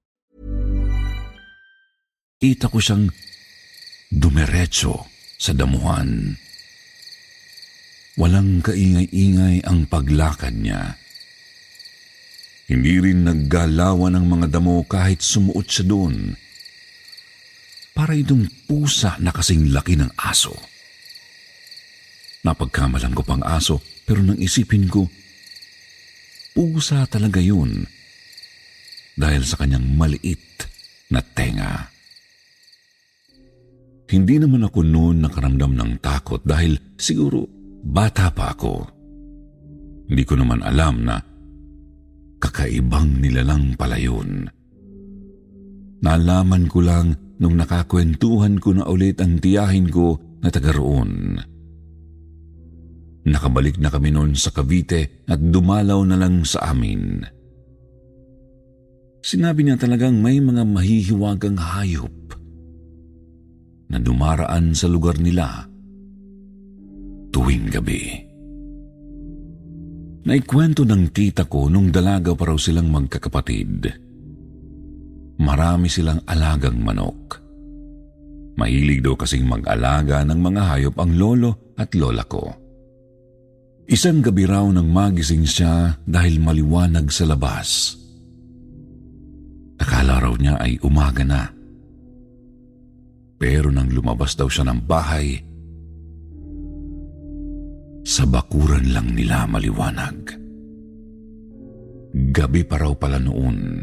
Kita 2.41 2.73
ko 2.73 2.81
siyang 2.81 3.05
dumiretso 4.09 5.05
sa 5.37 5.53
damuhan. 5.53 6.33
Walang 8.17 8.65
kaingay-ingay 8.65 9.61
ang 9.61 9.85
paglakad 9.85 10.57
niya. 10.57 10.97
Hindi 12.65 12.97
rin 12.97 13.29
naggalawan 13.29 14.17
ang 14.17 14.25
mga 14.25 14.57
damo 14.57 14.81
kahit 14.89 15.21
sumuot 15.21 15.69
siya 15.69 15.85
doon. 15.85 16.33
Para 17.93 18.17
itong 18.17 18.49
pusa 18.65 19.21
na 19.21 19.29
kasing 19.29 19.69
laki 19.69 20.01
ng 20.01 20.09
aso. 20.17 20.57
Napagkamalan 22.41 23.13
ko 23.13 23.21
pang 23.21 23.45
aso 23.45 23.77
pero 24.01 24.25
nang 24.25 24.41
isipin 24.41 24.89
ko, 24.89 25.05
pusa 26.57 27.05
talaga 27.05 27.37
yun 27.37 27.85
dahil 29.13 29.45
sa 29.45 29.61
kanyang 29.61 29.85
maliit 29.93 30.65
na 31.13 31.21
tenga. 31.21 31.90
Hindi 34.11 34.43
naman 34.43 34.67
ako 34.67 34.83
noon 34.83 35.23
nakaramdam 35.23 35.71
ng 35.71 35.91
takot 36.03 36.43
dahil 36.43 36.75
siguro 36.99 37.47
bata 37.79 38.27
pa 38.35 38.51
ako. 38.51 38.73
Hindi 40.11 40.23
ko 40.27 40.35
naman 40.35 40.59
alam 40.59 41.07
na 41.07 41.15
kakaibang 42.43 43.23
nilalang 43.23 43.79
pala 43.79 43.95
yun. 43.95 44.51
Nalaman 46.03 46.67
ko 46.67 46.83
lang 46.83 47.15
nung 47.39 47.55
nakakwentuhan 47.55 48.59
ko 48.59 48.75
na 48.75 48.83
ulit 48.83 49.23
ang 49.23 49.39
tiyahin 49.39 49.87
ko 49.87 50.19
na 50.43 50.51
taga 50.51 50.75
roon. 50.75 51.39
Nakabalik 53.31 53.79
na 53.79 53.87
kami 53.87 54.11
noon 54.11 54.35
sa 54.35 54.51
Cavite 54.51 55.23
at 55.29 55.39
dumalaw 55.39 56.03
na 56.03 56.19
lang 56.19 56.43
sa 56.43 56.75
amin. 56.75 57.23
Sinabi 59.23 59.63
niya 59.63 59.79
talagang 59.79 60.19
may 60.19 60.41
mga 60.41 60.67
mahihiwagang 60.67 61.55
hayop 61.55 62.40
na 63.91 63.99
dumaraan 63.99 64.71
sa 64.71 64.87
lugar 64.87 65.19
nila 65.19 65.67
tuwing 67.31 67.71
gabi. 67.71 68.03
Naikwento 70.21 70.85
ng 70.85 71.09
tita 71.09 71.49
ko 71.49 71.65
nung 71.65 71.89
dalaga 71.89 72.37
pa 72.37 72.53
raw 72.53 72.57
silang 72.59 72.93
magkakapatid. 72.93 73.89
Marami 75.41 75.89
silang 75.89 76.21
alagang 76.29 76.77
manok. 76.77 77.41
Mahilig 78.61 79.01
daw 79.01 79.17
kasing 79.17 79.49
mag-alaga 79.49 80.21
ng 80.21 80.37
mga 80.37 80.61
hayop 80.69 80.95
ang 81.01 81.17
lolo 81.17 81.73
at 81.73 81.89
lola 81.97 82.21
ko. 82.29 82.45
Isang 83.89 84.21
gabi 84.21 84.45
raw 84.45 84.61
nang 84.69 84.93
magising 84.93 85.41
siya 85.41 85.97
dahil 86.05 86.37
maliwanag 86.37 87.09
sa 87.09 87.25
labas. 87.25 87.97
Akala 89.81 90.21
raw 90.21 90.37
niya 90.37 90.61
ay 90.61 90.77
umaga 90.85 91.25
na. 91.25 91.49
Pero 93.41 93.73
nang 93.73 93.89
lumabas 93.89 94.37
daw 94.37 94.45
siya 94.45 94.69
ng 94.69 94.85
bahay, 94.85 95.41
sa 98.05 98.21
bakuran 98.29 98.93
lang 98.93 99.17
nila 99.17 99.49
maliwanag. 99.49 100.37
Gabi 102.13 102.61
pa 102.69 102.77
raw 102.77 102.93
pala 102.93 103.17
noon. 103.17 103.81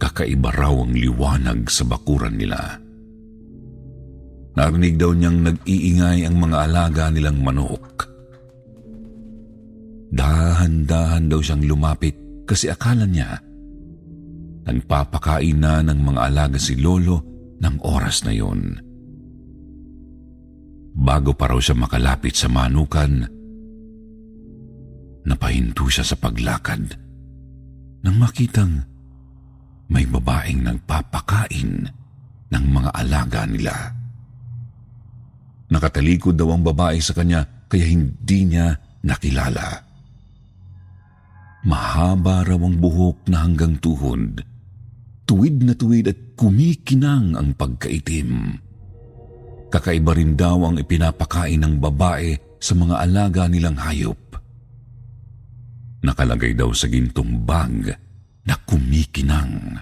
Kakaiba 0.00 0.48
raw 0.48 0.72
ang 0.80 0.96
liwanag 0.96 1.68
sa 1.68 1.84
bakuran 1.84 2.40
nila. 2.40 2.56
Narinig 4.56 4.96
daw 4.96 5.12
niyang 5.12 5.44
nag-iingay 5.44 6.24
ang 6.24 6.40
mga 6.40 6.56
alaga 6.72 7.12
nilang 7.12 7.36
manok. 7.44 8.08
Dahan-dahan 10.08 11.28
daw 11.28 11.44
siyang 11.44 11.68
lumapit 11.68 12.16
kasi 12.48 12.72
akala 12.72 13.04
niya 13.04 13.44
nagpapakain 14.64 15.60
na 15.60 15.80
ng 15.84 16.00
mga 16.00 16.20
alaga 16.32 16.60
si 16.60 16.76
Lolo 16.76 17.37
ng 17.58 17.76
oras 17.82 18.22
na 18.24 18.32
yon. 18.34 18.78
Bago 20.98 21.30
pa 21.34 21.54
raw 21.54 21.58
siya 21.62 21.78
makalapit 21.78 22.34
sa 22.34 22.50
manukan, 22.50 23.22
napahinto 25.22 25.86
siya 25.86 26.02
sa 26.02 26.16
paglakad 26.18 26.96
nang 28.02 28.16
makitang 28.18 28.82
may 29.88 30.04
babaeng 30.04 30.66
nagpapakain 30.66 31.86
ng 32.48 32.64
mga 32.66 32.90
alaga 32.92 33.42
nila. 33.46 33.76
Nakatalikod 35.68 36.34
daw 36.34 36.52
ang 36.52 36.64
babae 36.64 36.98
sa 36.98 37.12
kanya 37.12 37.44
kaya 37.68 37.84
hindi 37.92 38.38
niya 38.48 38.72
nakilala. 39.04 39.84
Mahaba 41.68 42.46
raw 42.48 42.56
ang 42.56 42.76
buhok 42.80 43.28
na 43.28 43.44
hanggang 43.44 43.76
tuhod. 43.76 44.40
Tuwid 45.28 45.60
na 45.60 45.76
tuwid 45.76 46.08
at 46.08 46.18
kumikinang 46.40 47.36
ang 47.36 47.52
pagkaitim. 47.52 48.56
Kakaiba 49.68 50.16
rin 50.16 50.32
daw 50.32 50.64
ang 50.64 50.80
ipinapakain 50.80 51.60
ng 51.60 51.76
babae 51.76 52.56
sa 52.56 52.72
mga 52.72 52.96
alaga 53.04 53.44
nilang 53.44 53.76
hayop. 53.76 54.16
Nakalagay 56.00 56.56
daw 56.56 56.72
sa 56.72 56.88
gintong 56.88 57.44
bag 57.44 57.92
na 58.48 58.56
kumikinang. 58.64 59.76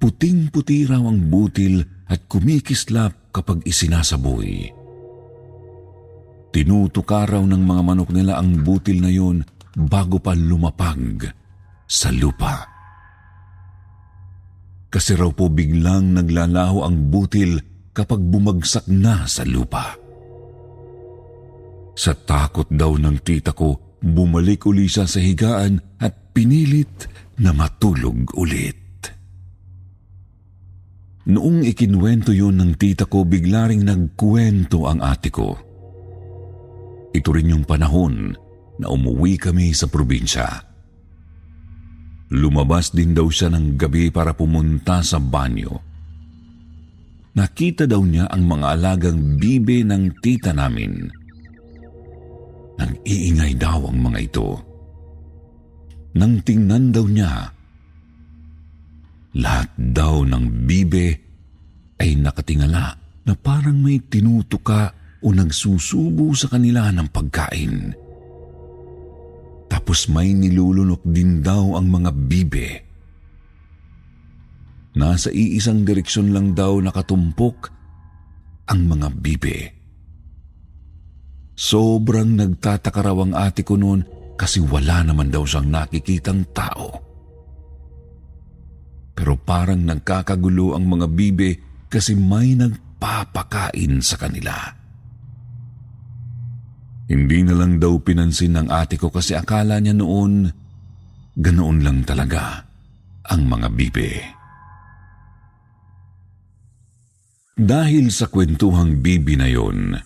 Puting-puti 0.00 0.88
raw 0.88 1.04
ang 1.04 1.28
butil 1.28 1.84
at 2.08 2.24
kumikislap 2.32 3.28
kapag 3.28 3.60
isinasaboy. 3.68 4.72
Tinutuka 6.48 7.28
raw 7.28 7.44
ng 7.44 7.60
mga 7.60 7.82
manok 7.84 8.08
nila 8.08 8.40
ang 8.40 8.64
butil 8.64 9.04
na 9.04 9.12
yun 9.12 9.44
bago 9.76 10.16
pa 10.16 10.32
lumapag 10.32 11.28
sa 11.84 12.08
lupa. 12.08 12.71
Kasi 14.92 15.16
raw 15.16 15.32
po 15.32 15.48
biglang 15.48 16.12
naglalaho 16.12 16.84
ang 16.84 17.08
butil 17.08 17.56
kapag 17.96 18.20
bumagsak 18.20 18.84
na 18.92 19.24
sa 19.24 19.40
lupa. 19.48 19.96
Sa 21.96 22.12
takot 22.12 22.68
daw 22.68 23.00
ng 23.00 23.24
tita 23.24 23.56
ko, 23.56 23.96
bumalik 24.04 24.68
uli 24.68 24.84
siya 24.84 25.08
sa 25.08 25.16
higaan 25.16 25.80
at 25.96 26.36
pinilit 26.36 27.08
na 27.40 27.56
matulog 27.56 28.36
ulit. 28.36 28.80
Noong 31.22 31.62
ikinwento 31.64 32.34
yun 32.34 32.60
ng 32.60 32.76
tita 32.76 33.08
ko, 33.08 33.24
bigla 33.24 33.70
ring 33.70 33.86
nagkwento 33.86 34.90
ang 34.90 35.00
ate 35.00 35.30
ko. 35.32 35.54
Ito 37.14 37.28
rin 37.32 37.52
yung 37.52 37.64
panahon 37.64 38.34
na 38.76 38.86
umuwi 38.90 39.38
kami 39.38 39.70
sa 39.72 39.86
probinsya. 39.86 40.71
Lumabas 42.32 42.96
din 42.96 43.12
daw 43.12 43.28
siya 43.28 43.52
ng 43.52 43.76
gabi 43.76 44.08
para 44.08 44.32
pumunta 44.32 45.04
sa 45.04 45.20
banyo. 45.20 45.76
Nakita 47.36 47.84
daw 47.84 48.00
niya 48.00 48.28
ang 48.32 48.48
mga 48.48 48.66
alagang 48.72 49.36
bibe 49.36 49.84
ng 49.84 50.20
tita 50.24 50.56
namin. 50.56 51.12
Nag-iingay 52.80 53.52
daw 53.60 53.84
ang 53.84 53.98
mga 54.00 54.18
ito. 54.32 54.48
Nang 56.16 56.40
tingnan 56.40 56.92
daw 56.92 57.04
niya, 57.04 57.52
lahat 59.36 59.68
daw 59.76 60.24
ng 60.24 60.68
bibe 60.68 61.08
ay 62.00 62.16
nakatingala 62.16 62.96
na 63.28 63.32
parang 63.36 63.76
may 63.76 64.00
tinutuka 64.00 64.92
o 65.20 65.32
nagsusubo 65.32 66.32
sa 66.32 66.48
kanila 66.48 66.88
ng 66.92 67.08
pagkain. 67.12 68.01
Tapos 69.82 70.06
may 70.06 70.30
nilulunok 70.30 71.02
din 71.02 71.42
daw 71.42 71.74
ang 71.74 71.90
mga 71.90 72.14
bibe. 72.14 72.68
Nasa 74.94 75.26
iisang 75.34 75.82
direksyon 75.82 76.30
lang 76.30 76.54
daw 76.54 76.78
nakatumpok 76.78 77.66
ang 78.70 78.86
mga 78.86 79.10
bibe. 79.18 79.58
Sobrang 81.58 82.30
nagtataka 82.30 83.10
raw 83.10 83.26
ang 83.26 83.34
ate 83.34 83.66
ko 83.66 83.74
noon 83.74 84.06
kasi 84.38 84.62
wala 84.62 85.02
naman 85.02 85.34
daw 85.34 85.42
siyang 85.42 85.66
nakikitang 85.66 86.46
tao. 86.54 87.02
Pero 89.18 89.34
parang 89.34 89.82
nagkakagulo 89.82 90.78
ang 90.78 90.86
mga 90.86 91.10
bibe 91.10 91.50
kasi 91.90 92.14
may 92.14 92.54
nagpapakain 92.54 93.98
sa 93.98 94.14
kanila. 94.14 94.81
Hindi 97.10 97.42
na 97.42 97.54
lang 97.58 97.82
daw 97.82 97.98
pinansin 97.98 98.54
ng 98.58 98.68
ate 98.70 99.00
ko 99.00 99.10
kasi 99.10 99.34
akala 99.34 99.82
niya 99.82 99.96
noon 99.96 100.46
ganoon 101.32 101.78
lang 101.80 102.04
talaga 102.04 102.62
ang 103.26 103.42
mga 103.48 103.68
bibe. 103.72 104.12
Dahil 107.52 108.08
sa 108.10 108.26
kwentuhang 108.28 109.04
bibi 109.04 109.34
na 109.36 109.48
yon, 109.48 109.96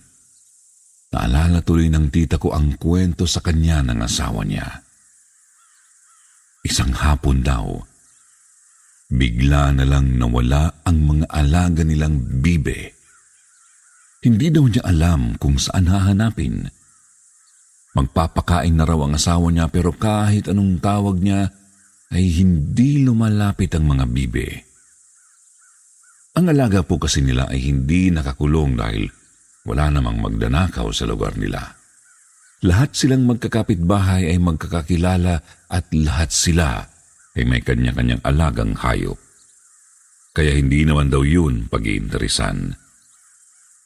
Naalala 1.17 1.65
tuloy 1.65 1.89
ng 1.89 2.13
tita 2.13 2.37
ko 2.37 2.53
ang 2.53 2.77
kwento 2.77 3.25
sa 3.25 3.41
kanya 3.41 3.81
ng 3.81 4.05
asawa 4.05 4.45
niya. 4.45 4.69
Isang 6.61 6.93
hapon 6.93 7.41
daw, 7.41 7.81
bigla 9.09 9.73
na 9.73 9.89
lang 9.89 10.21
nawala 10.21 10.85
ang 10.85 10.99
mga 11.07 11.27
alaga 11.33 11.83
nilang 11.87 12.21
bibe. 12.45 12.93
Hindi 14.21 14.51
daw 14.53 14.67
niya 14.69 14.85
alam 14.85 15.39
kung 15.41 15.57
saan 15.57 15.89
hahanapin. 15.89 16.69
Magpapakain 17.97 18.77
na 18.77 18.85
raw 18.85 19.01
ang 19.09 19.17
asawa 19.17 19.49
niya 19.49 19.73
pero 19.73 19.97
kahit 19.97 20.53
anong 20.53 20.85
tawag 20.85 21.17
niya 21.17 21.49
ay 22.13 22.29
hindi 22.45 23.01
lumalapit 23.01 23.73
ang 23.73 23.89
mga 23.89 24.05
bibe. 24.13 24.49
Ang 26.37 26.53
alaga 26.53 26.85
po 26.85 27.01
kasi 27.01 27.25
nila 27.25 27.49
ay 27.49 27.73
hindi 27.73 28.13
nakakulong 28.13 28.77
dahil 28.77 29.09
wala 29.65 29.89
namang 29.89 30.21
magdanakaw 30.21 30.93
sa 30.93 31.09
lugar 31.09 31.41
nila. 31.41 31.73
Lahat 32.69 32.93
silang 32.93 33.25
magkakapit-bahay 33.25 34.29
ay 34.29 34.39
magkakakilala 34.45 35.41
at 35.73 35.85
lahat 35.97 36.29
sila 36.29 36.85
ay 37.33 37.45
may 37.49 37.65
kanya-kanyang 37.65 38.21
alagang 38.21 38.77
hayop. 38.77 39.17
Kaya 40.37 40.53
hindi 40.53 40.85
naman 40.85 41.09
daw 41.09 41.25
yun 41.25 41.65
pag-iinteresan. 41.73 42.77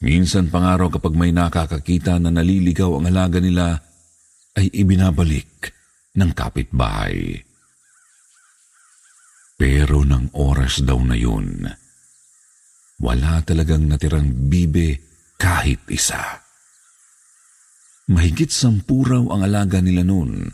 Minsan 0.03 0.51
pangaraw 0.51 0.91
kapag 0.91 1.15
may 1.15 1.31
nakakakita 1.31 2.19
na 2.19 2.27
naliligaw 2.27 2.99
ang 2.99 3.07
alaga 3.07 3.39
nila, 3.39 3.79
ay 4.57 4.67
ibinabalik 4.73 5.71
ng 6.17 6.31
kapitbahay. 6.35 7.39
Pero 9.55 10.01
ng 10.01 10.33
oras 10.33 10.81
daw 10.81 10.97
na 11.05 11.13
yun, 11.13 11.69
wala 13.01 13.45
talagang 13.45 13.85
natirang 13.85 14.49
bibe 14.49 14.97
kahit 15.37 15.85
isa. 15.87 16.41
Mahigit 18.09 18.49
sampu 18.49 19.05
raw 19.05 19.21
ang 19.31 19.45
alaga 19.45 19.79
nila 19.79 20.01
noon. 20.01 20.49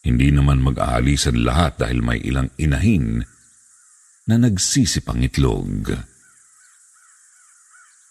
Hindi 0.00 0.28
naman 0.32 0.64
mag-aalisan 0.64 1.40
lahat 1.44 1.80
dahil 1.80 2.00
may 2.00 2.20
ilang 2.24 2.48
inahin 2.56 3.20
na 4.28 4.36
nagsisipang 4.40 5.20
itlog. 5.24 5.92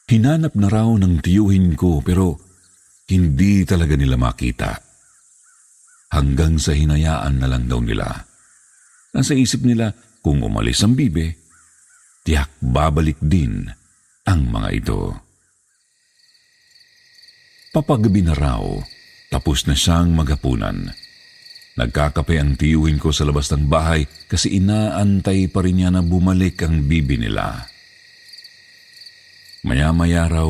Hinanap 0.09 0.53
na 0.57 0.67
raw 0.69 0.89
ng 0.89 1.21
tiyuhin 1.21 1.77
ko 1.77 2.01
pero 2.01 2.48
hindi 3.09 3.65
talaga 3.65 3.97
nila 3.97 4.15
makita. 4.15 4.77
Hanggang 6.09 6.57
sa 6.57 6.73
hinayaan 6.73 7.41
na 7.41 7.47
lang 7.49 7.69
daw 7.69 7.81
nila. 7.81 8.05
Nasa 9.13 9.33
isip 9.33 9.65
nila 9.65 9.93
kung 10.21 10.41
umalis 10.45 10.81
ang 10.85 10.93
bibe, 10.93 11.37
tiyak 12.25 12.53
babalik 12.61 13.17
din 13.21 13.65
ang 14.25 14.41
mga 14.49 14.69
ito. 14.73 15.01
Papagabi 17.69 18.25
na 18.25 18.33
raw, 18.33 18.61
tapos 19.29 19.65
na 19.69 19.77
siyang 19.77 20.13
magapunan. 20.13 20.89
Nagkakape 21.77 22.35
ang 22.41 22.57
tiyuhin 22.57 22.97
ko 22.97 23.13
sa 23.13 23.23
labas 23.23 23.47
ng 23.53 23.69
bahay 23.69 24.03
kasi 24.25 24.57
inaantay 24.57 25.47
pa 25.47 25.61
rin 25.63 25.79
niya 25.79 25.89
na 25.93 26.01
bumalik 26.01 26.59
ang 26.65 26.89
bibi 26.89 27.21
nila. 27.21 27.69
Maya-maya 29.63 30.27
raw, 30.27 30.49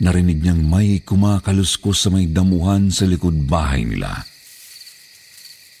narinig 0.00 0.40
niyang 0.40 0.64
may 0.64 1.04
kumakaluskos 1.04 2.08
sa 2.08 2.08
may 2.08 2.26
damuhan 2.26 2.88
sa 2.88 3.04
likod 3.04 3.44
bahay 3.44 3.84
nila. 3.84 4.24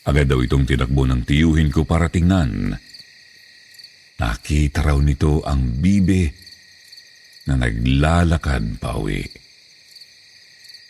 Agad 0.04 0.28
daw 0.28 0.40
itong 0.44 0.68
tinakbo 0.68 1.08
ng 1.08 1.24
tiyuhin 1.24 1.72
ko 1.72 1.84
para 1.88 2.12
tingnan. 2.12 2.76
Nakita 4.20 4.84
raw 4.84 5.00
nito 5.00 5.40
ang 5.44 5.80
bibe 5.80 6.32
na 7.48 7.56
naglalakad 7.56 8.76
pa 8.76 9.00
uwi. 9.00 9.24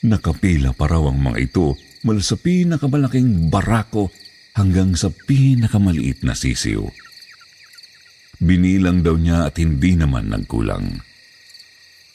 Nakapila 0.07 0.75
pa 0.75 0.91
raw 0.91 1.07
ang 1.07 1.19
mga 1.23 1.39
ito 1.39 1.79
mula 2.03 2.23
sa 2.25 2.35
pinakamalaking 2.35 3.53
barako 3.53 4.11
hanggang 4.59 4.99
sa 4.99 5.13
pinakamaliit 5.13 6.27
na 6.27 6.35
sisiw. 6.35 6.83
Binilang 8.41 9.05
daw 9.05 9.15
niya 9.21 9.53
at 9.53 9.61
hindi 9.61 9.95
naman 9.95 10.33
nagkulang. 10.33 11.10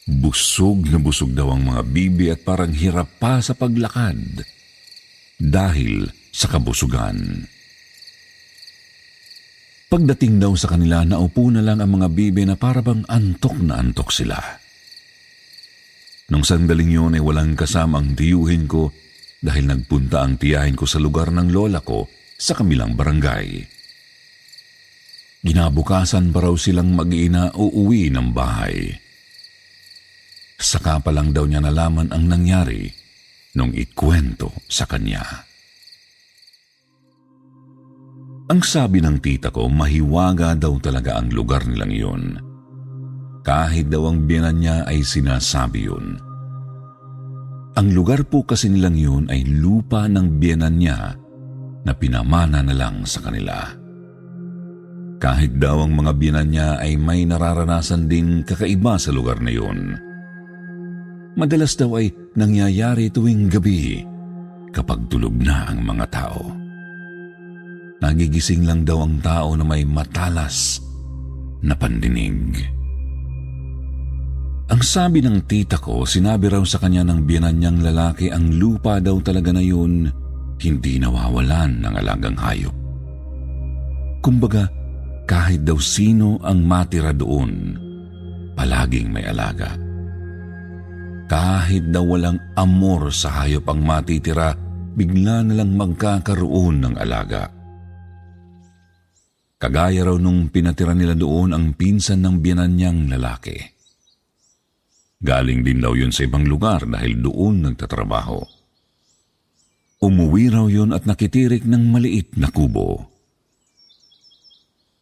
Busog 0.06 0.86
na 0.86 1.02
busog 1.02 1.34
daw 1.34 1.50
ang 1.50 1.66
mga 1.66 1.82
bibi 1.90 2.30
at 2.30 2.46
parang 2.46 2.70
hirap 2.70 3.18
pa 3.18 3.42
sa 3.42 3.58
paglakad 3.58 4.46
dahil 5.42 6.06
sa 6.30 6.46
kabusugan. 6.46 7.50
Pagdating 9.90 10.38
daw 10.38 10.54
sa 10.54 10.70
kanila, 10.70 11.02
naupo 11.02 11.50
na 11.50 11.66
lang 11.66 11.82
ang 11.82 11.98
mga 11.98 12.14
bibi 12.14 12.46
na 12.46 12.54
parabang 12.54 13.02
antok 13.10 13.58
na 13.66 13.82
antok 13.82 14.14
sila. 14.14 14.38
Nung 16.30 16.46
sandaling 16.46 16.94
yun 16.94 17.18
ay 17.18 17.24
walang 17.26 17.58
kasamang 17.58 18.14
tiyuhin 18.14 18.70
ko 18.70 18.94
dahil 19.42 19.66
nagpunta 19.66 20.22
ang 20.22 20.38
tiyahin 20.38 20.78
ko 20.78 20.86
sa 20.86 21.02
lugar 21.02 21.34
ng 21.34 21.50
lola 21.50 21.82
ko 21.82 22.06
sa 22.38 22.54
kamilang 22.54 22.94
barangay. 22.94 23.58
Ginabukasan 25.42 26.30
pa 26.30 26.46
raw 26.46 26.54
silang 26.54 26.94
mag-iina 26.94 27.58
uuwi 27.58 28.14
ng 28.14 28.30
bahay. 28.34 29.05
Saka 30.56 31.04
pa 31.04 31.12
lang 31.12 31.36
daw 31.36 31.44
niya 31.44 31.60
nalaman 31.60 32.12
ang 32.16 32.26
nangyari 32.32 32.88
nung 33.56 33.72
ikwento 33.72 34.52
sa 34.68 34.88
kanya. 34.88 35.24
Ang 38.46 38.62
sabi 38.62 39.02
ng 39.02 39.18
tita 39.26 39.50
ko, 39.50 39.66
mahiwaga 39.66 40.54
daw 40.54 40.78
talaga 40.78 41.18
ang 41.18 41.34
lugar 41.34 41.66
nilang 41.66 41.90
iyon. 41.90 42.24
Kahit 43.42 43.90
daw 43.90 44.06
ang 44.06 44.30
biyanan 44.30 44.58
niya 44.62 44.78
ay 44.86 45.02
sinasabi 45.02 45.90
yun. 45.90 46.22
Ang 47.76 47.88
lugar 47.92 48.22
po 48.30 48.46
kasi 48.46 48.70
nilang 48.70 48.96
yun 48.96 49.26
ay 49.34 49.44
lupa 49.50 50.06
ng 50.06 50.38
biyanan 50.38 50.78
niya 50.78 51.00
na 51.86 51.92
pinamana 51.98 52.62
na 52.62 52.74
lang 52.78 53.02
sa 53.04 53.26
kanila. 53.26 53.66
Kahit 55.18 55.58
daw 55.58 55.82
ang 55.82 55.98
mga 55.98 56.12
biyanan 56.14 56.50
niya 56.54 56.70
ay 56.78 57.02
may 57.02 57.26
nararanasan 57.26 58.06
din 58.06 58.46
kakaiba 58.46 59.02
sa 59.02 59.10
lugar 59.10 59.42
na 59.42 59.50
yun. 59.50 60.05
Madalas 61.36 61.76
daw 61.76 62.00
ay 62.00 62.16
nangyayari 62.40 63.12
tuwing 63.12 63.52
gabi 63.52 64.08
kapag 64.72 65.12
tulog 65.12 65.36
na 65.36 65.68
ang 65.68 65.84
mga 65.84 66.06
tao. 66.08 66.48
Nagigising 68.00 68.64
lang 68.64 68.88
daw 68.88 69.04
ang 69.04 69.20
tao 69.20 69.52
na 69.60 69.68
may 69.68 69.84
matalas 69.84 70.80
na 71.60 71.76
pandinig. 71.76 72.72
Ang 74.66 74.82
sabi 74.82 75.20
ng 75.22 75.44
tita 75.44 75.76
ko, 75.76 76.08
sinabi 76.08 76.50
raw 76.50 76.64
sa 76.64 76.80
kanya 76.80 77.04
ng 77.06 77.28
biyanan 77.28 77.56
niyang 77.60 77.80
lalaki 77.84 78.32
ang 78.32 78.56
lupa 78.56 78.98
daw 79.04 79.20
talaga 79.20 79.52
na 79.52 79.62
yun, 79.62 80.10
hindi 80.58 80.98
nawawalan 80.98 81.84
ng 81.84 81.94
alagang 82.00 82.40
hayop. 82.40 82.76
Kumbaga, 84.24 84.66
kahit 85.28 85.68
daw 85.68 85.78
sino 85.78 86.40
ang 86.42 86.66
matira 86.66 87.14
doon, 87.14 87.78
palaging 88.58 89.12
may 89.14 89.28
alaga. 89.28 89.85
Kahit 91.26 91.90
daw 91.90 92.06
walang 92.06 92.38
amor 92.54 93.10
sa 93.10 93.42
hayop 93.42 93.66
ang 93.66 93.82
matitira, 93.82 94.54
bigla 94.94 95.42
na 95.42 95.54
lang 95.58 95.74
magkakaroon 95.74 96.86
ng 96.86 96.96
alaga. 97.02 97.50
Kagaya 99.58 100.06
raw 100.06 100.18
nung 100.22 100.54
pinatira 100.54 100.94
nila 100.94 101.18
doon 101.18 101.58
ang 101.58 101.74
pinsan 101.74 102.22
ng 102.22 102.36
biyanan 102.38 102.78
niyang 102.78 103.10
lalaki. 103.10 103.58
Galing 105.18 105.66
din 105.66 105.82
daw 105.82 105.98
yun 105.98 106.14
sa 106.14 106.30
ibang 106.30 106.46
lugar 106.46 106.86
dahil 106.86 107.18
doon 107.18 107.66
nagtatrabaho. 107.66 108.46
Umuwi 110.06 110.54
raw 110.54 110.70
yun 110.70 110.94
at 110.94 111.10
nakitirik 111.10 111.66
ng 111.66 111.90
maliit 111.90 112.38
na 112.38 112.54
kubo. 112.54 113.10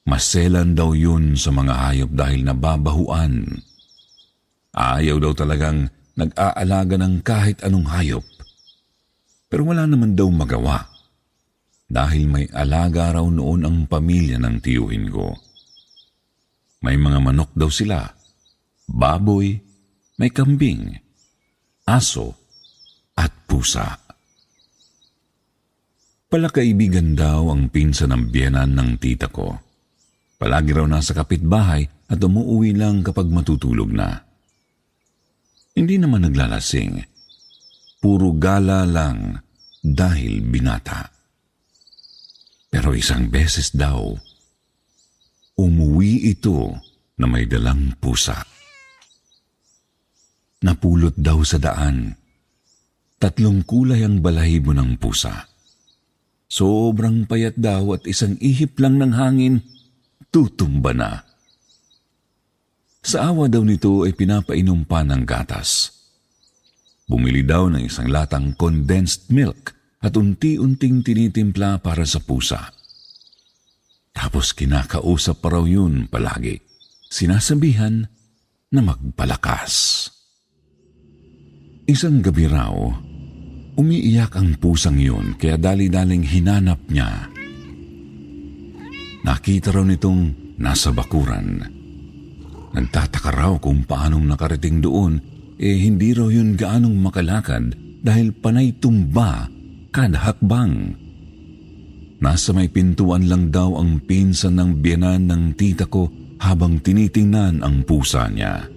Maselan 0.07 0.79
daw 0.79 0.95
yun 0.95 1.35
sa 1.35 1.51
mga 1.51 1.73
hayop 1.75 2.11
dahil 2.15 2.47
nababahuan. 2.47 3.43
Ayaw 4.71 5.19
daw 5.19 5.35
talagang 5.35 5.91
nag-aalaga 6.17 6.95
ng 7.01 7.25
kahit 7.25 7.61
anong 7.65 7.89
hayop. 7.89 8.25
Pero 9.49 9.69
wala 9.69 9.85
naman 9.85 10.17
daw 10.17 10.29
magawa 10.33 10.89
dahil 11.85 12.25
may 12.25 12.49
alaga 12.49 13.13
raw 13.13 13.25
noon 13.25 13.61
ang 13.69 13.77
pamilya 13.85 14.41
ng 14.41 14.55
tiyuhin 14.61 15.13
ko. 15.13 15.37
May 16.81 16.97
mga 16.97 17.19
manok 17.21 17.51
daw 17.53 17.69
sila, 17.69 18.01
baboy, 18.89 19.53
may 20.17 20.33
kambing, 20.33 20.97
aso 21.85 22.33
at 23.13 23.31
pusa. 23.45 24.01
Palakaibigan 26.33 27.13
daw 27.13 27.53
ang 27.53 27.69
pinsa 27.69 28.09
ng 28.09 28.33
biyanan 28.33 28.73
ng 28.73 28.97
tita 28.97 29.29
ko. 29.29 29.53
Palagi 30.41 30.73
raw 30.73 30.89
nasa 30.89 31.13
kapitbahay 31.13 31.85
at 32.09 32.17
umuuwi 32.17 32.73
lang 32.73 33.05
kapag 33.05 33.29
matutulog 33.29 33.93
na. 33.93 34.32
Hindi 35.73 35.97
naman 35.97 36.29
naglalasing. 36.29 37.01
Puro 37.97 38.37
gala 38.37 38.85
lang 38.85 39.41
dahil 39.81 40.45
binata. 40.45 41.09
Pero 42.69 42.93
isang 42.93 43.29
beses 43.29 43.73
daw, 43.73 44.13
umuwi 45.57 46.29
ito 46.29 46.77
na 47.17 47.25
may 47.25 47.49
dalang 47.49 47.97
pusa. 47.97 48.37
Napulot 50.61 51.17
daw 51.17 51.41
sa 51.41 51.57
daan. 51.57 52.17
Tatlong 53.17 53.65
kulay 53.65 54.05
ang 54.05 54.21
balahibo 54.21 54.77
ng 54.77 54.97
pusa. 55.01 55.49
Sobrang 56.53 57.25
payat 57.25 57.57
daw 57.57 57.97
at 57.97 58.05
isang 58.05 58.37
ihip 58.37 58.77
lang 58.77 59.01
ng 59.01 59.13
hangin, 59.17 59.65
tutumba 60.29 60.93
na. 60.93 61.32
Sa 63.03 63.27
awa 63.27 63.51
daw 63.51 63.67
nito 63.67 64.07
ay 64.07 64.15
pinapainom 64.15 64.87
pa 64.87 65.03
ng 65.03 65.27
gatas. 65.27 65.91
Bumili 67.03 67.43
daw 67.43 67.67
ng 67.67 67.83
isang 67.83 68.07
latang 68.07 68.55
condensed 68.55 69.27
milk 69.27 69.75
at 69.99 70.15
unti-unting 70.15 71.03
tinitimpla 71.03 71.83
para 71.83 72.07
sa 72.07 72.23
pusa. 72.23 72.71
Tapos 74.15 74.55
kinakausap 74.55 75.43
pa 75.43 75.59
raw 75.59 75.67
yun 75.67 76.07
palagi. 76.07 76.63
Sinasabihan 77.11 78.07
na 78.71 78.81
magpalakas. 78.81 80.07
Isang 81.83 82.23
gabi 82.23 82.47
raw, 82.47 82.73
Umiiyak 83.73 84.37
ang 84.37 84.53
pusang 84.61 85.01
yun 85.01 85.33
kaya 85.33 85.57
dali-daling 85.57 86.21
hinanap 86.21 86.77
niya. 86.93 87.25
Nakita 89.25 89.73
raw 89.73 89.81
nitong 89.81 90.55
nasa 90.61 90.93
bakuran. 90.93 91.82
Nagtataka 92.73 93.29
raw 93.29 93.53
kung 93.61 93.85
paanong 93.85 94.25
nakarating 94.25 94.81
doon 94.81 95.21
eh 95.61 95.77
hindi 95.77 96.11
raw 96.11 96.27
yun 96.27 96.57
gaanong 96.57 96.97
makalakad 96.97 97.77
dahil 98.01 98.33
panay 98.33 98.73
tumba 98.75 99.47
kada 99.93 100.17
hakbang. 100.17 100.97
Nasa 102.19 102.51
may 102.55 102.71
pintuan 102.71 103.29
lang 103.29 103.53
daw 103.53 103.77
ang 103.77 104.01
pinsan 104.01 104.57
ng 104.57 104.81
biyanan 104.81 105.29
ng 105.29 105.43
tita 105.53 105.85
ko 105.85 106.09
habang 106.41 106.81
tinitingnan 106.81 107.61
ang 107.61 107.85
pusa 107.85 108.27
niya. 108.27 108.67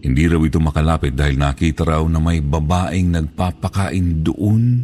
Hindi 0.00 0.24
raw 0.24 0.40
ito 0.40 0.56
makalapit 0.56 1.12
dahil 1.12 1.36
nakita 1.36 1.84
raw 1.84 2.00
na 2.08 2.16
may 2.16 2.40
babaeng 2.40 3.12
nagpapakain 3.12 4.24
doon 4.24 4.80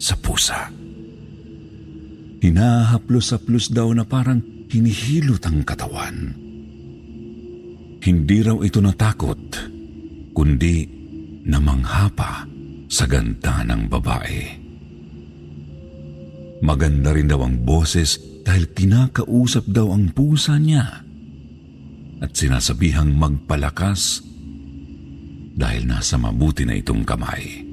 sa 0.00 0.16
pusa. 0.16 0.72
Hinahaplos-haplos 2.40 3.72
daw 3.72 3.92
na 3.92 4.08
parang 4.08 4.40
hinihilot 4.72 5.44
ang 5.44 5.60
katawan. 5.60 6.45
Hindi 8.06 8.38
raw 8.38 8.62
ito 8.62 8.78
natakot, 8.78 9.42
kundi 10.30 10.86
namanghapa 11.42 12.46
sa 12.86 13.04
ganda 13.10 13.66
ng 13.66 13.90
babae. 13.90 14.42
Maganda 16.62 17.10
rin 17.10 17.26
daw 17.26 17.42
ang 17.42 17.66
boses 17.66 18.14
dahil 18.46 18.70
kinakausap 18.70 19.66
daw 19.66 19.90
ang 19.90 20.14
pusa 20.14 20.54
niya 20.54 21.02
at 22.22 22.30
sinasabihang 22.30 23.10
magpalakas 23.10 24.22
dahil 25.58 25.90
nasa 25.90 26.14
mabuti 26.14 26.62
na 26.62 26.78
itong 26.78 27.02
kamay. 27.02 27.66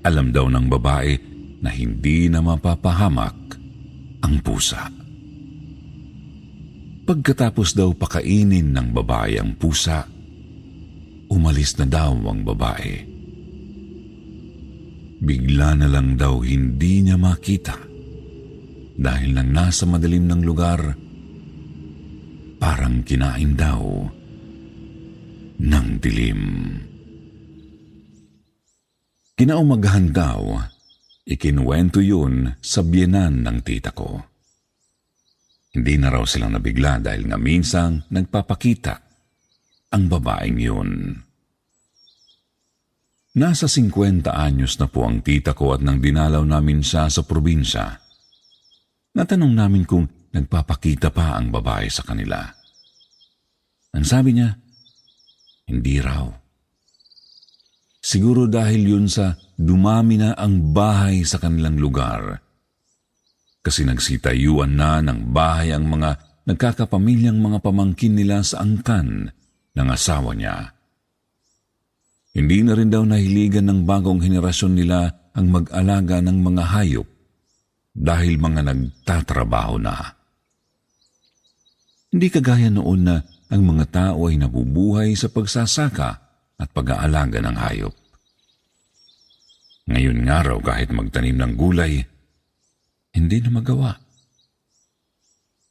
Alam 0.00 0.32
daw 0.32 0.48
ng 0.48 0.66
babae 0.72 1.12
na 1.60 1.68
hindi 1.68 2.32
na 2.32 2.40
mapapahamak 2.40 3.36
ang 4.24 4.40
pusa. 4.40 5.05
Pagkatapos 7.06 7.78
daw 7.78 7.94
pakainin 7.94 8.74
ng 8.74 8.90
babae 8.90 9.38
ang 9.38 9.54
pusa, 9.54 10.10
umalis 11.30 11.78
na 11.78 11.86
daw 11.86 12.18
ang 12.18 12.42
babae. 12.42 13.14
Bigla 15.22 15.78
na 15.78 15.86
lang 15.86 16.18
daw 16.18 16.42
hindi 16.42 17.06
niya 17.06 17.14
makita 17.14 17.78
dahil 18.98 19.38
nang 19.38 19.54
nasa 19.54 19.86
madilim 19.86 20.26
ng 20.26 20.42
lugar, 20.42 20.82
parang 22.58 23.06
kinain 23.06 23.54
daw 23.54 23.86
ng 25.62 25.88
dilim. 26.02 26.42
Kinaumagahan 29.36 30.10
daw, 30.10 30.58
ikinuwento 31.22 32.02
yun 32.02 32.56
sa 32.58 32.82
biyenan 32.82 33.46
ng 33.46 33.62
tita 33.62 33.94
ko. 33.94 34.35
Hindi 35.76 36.00
na 36.00 36.08
raw 36.08 36.24
silang 36.24 36.56
nabigla 36.56 36.96
dahil 37.04 37.28
nga 37.28 37.36
minsang 37.36 38.08
nagpapakita 38.08 38.94
ang 39.92 40.08
babaeng 40.08 40.56
yun. 40.56 40.90
Nasa 43.36 43.68
50 43.68 44.24
anyos 44.32 44.80
na 44.80 44.88
po 44.88 45.04
ang 45.04 45.20
tita 45.20 45.52
ko 45.52 45.76
at 45.76 45.84
nang 45.84 46.00
dinalaw 46.00 46.40
namin 46.48 46.80
siya 46.80 47.12
sa 47.12 47.20
probinsya. 47.28 47.92
Natanong 49.12 49.52
namin 49.52 49.84
kung 49.84 50.08
nagpapakita 50.32 51.12
pa 51.12 51.36
ang 51.36 51.52
babae 51.52 51.92
sa 51.92 52.00
kanila. 52.00 52.40
Ang 53.92 54.04
sabi 54.08 54.32
niya, 54.32 54.56
hindi 55.68 56.00
raw. 56.00 56.24
Siguro 58.00 58.48
dahil 58.48 58.96
yun 58.96 59.12
sa 59.12 59.36
dumami 59.60 60.16
na 60.16 60.32
ang 60.32 60.72
bahay 60.72 61.20
sa 61.20 61.36
kanilang 61.36 61.76
lugar. 61.76 62.45
Kasi 63.66 63.82
nagsitayuan 63.82 64.78
na 64.78 65.02
ng 65.02 65.34
bahay 65.34 65.74
ang 65.74 65.90
mga 65.90 66.22
nagkakapamilyang 66.46 67.42
mga 67.42 67.58
pamangkin 67.58 68.14
nila 68.14 68.46
sa 68.46 68.62
angkan 68.62 69.34
ng 69.74 69.88
asawa 69.90 70.38
niya. 70.38 70.70
Hindi 72.30 72.62
na 72.62 72.78
rin 72.78 72.94
daw 72.94 73.02
nahiligan 73.02 73.66
ng 73.66 73.80
bagong 73.82 74.22
henerasyon 74.22 74.78
nila 74.78 75.10
ang 75.34 75.50
mag-alaga 75.50 76.22
ng 76.22 76.38
mga 76.46 76.62
hayop 76.78 77.08
dahil 77.90 78.38
mga 78.38 78.70
nagtatrabaho 78.70 79.82
na. 79.82 80.14
Hindi 82.14 82.30
kagaya 82.30 82.70
noon 82.70 83.02
na 83.02 83.18
ang 83.50 83.66
mga 83.66 83.84
tao 83.90 84.30
ay 84.30 84.38
nabubuhay 84.38 85.10
sa 85.18 85.26
pagsasaka 85.26 86.10
at 86.54 86.68
pag-aalaga 86.70 87.42
ng 87.42 87.56
hayop. 87.58 87.94
Ngayon 89.90 90.18
nga 90.22 90.38
raw 90.46 90.58
kahit 90.62 90.94
magtanim 90.94 91.34
ng 91.34 91.52
gulay, 91.58 92.06
hindi 93.16 93.40
na 93.40 93.48
magawa. 93.48 93.96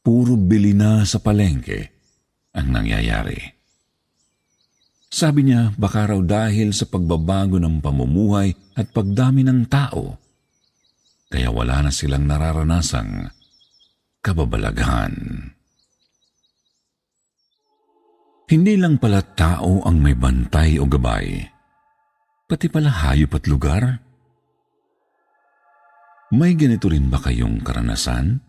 Puro 0.02 0.34
bili 0.34 0.74
na 0.74 1.06
sa 1.06 1.22
palengke 1.22 1.94
ang 2.58 2.74
nangyayari. 2.74 3.38
Sabi 5.16 5.48
niya 5.48 5.72
baka 5.78 6.12
raw 6.12 6.20
dahil 6.20 6.74
sa 6.74 6.90
pagbabago 6.90 7.62
ng 7.62 7.80
pamumuhay 7.80 8.52
at 8.76 8.92
pagdami 8.92 9.46
ng 9.46 9.70
tao, 9.70 10.18
kaya 11.32 11.54
wala 11.54 11.88
na 11.88 11.92
silang 11.94 12.28
nararanasang 12.28 13.30
kababalaghan. 14.20 15.14
Hindi 18.46 18.78
lang 18.78 19.02
pala 19.02 19.26
tao 19.26 19.82
ang 19.90 19.98
may 20.06 20.14
bantay 20.14 20.78
o 20.78 20.86
gabay, 20.86 21.42
pati 22.46 22.70
pala 22.70 22.94
hayop 22.94 23.42
at 23.42 23.46
lugar. 23.50 24.05
May 26.36 26.52
ganito 26.60 26.92
rin 26.92 27.08
ba 27.08 27.16
kayong 27.24 27.64
karanasan? 27.64 28.44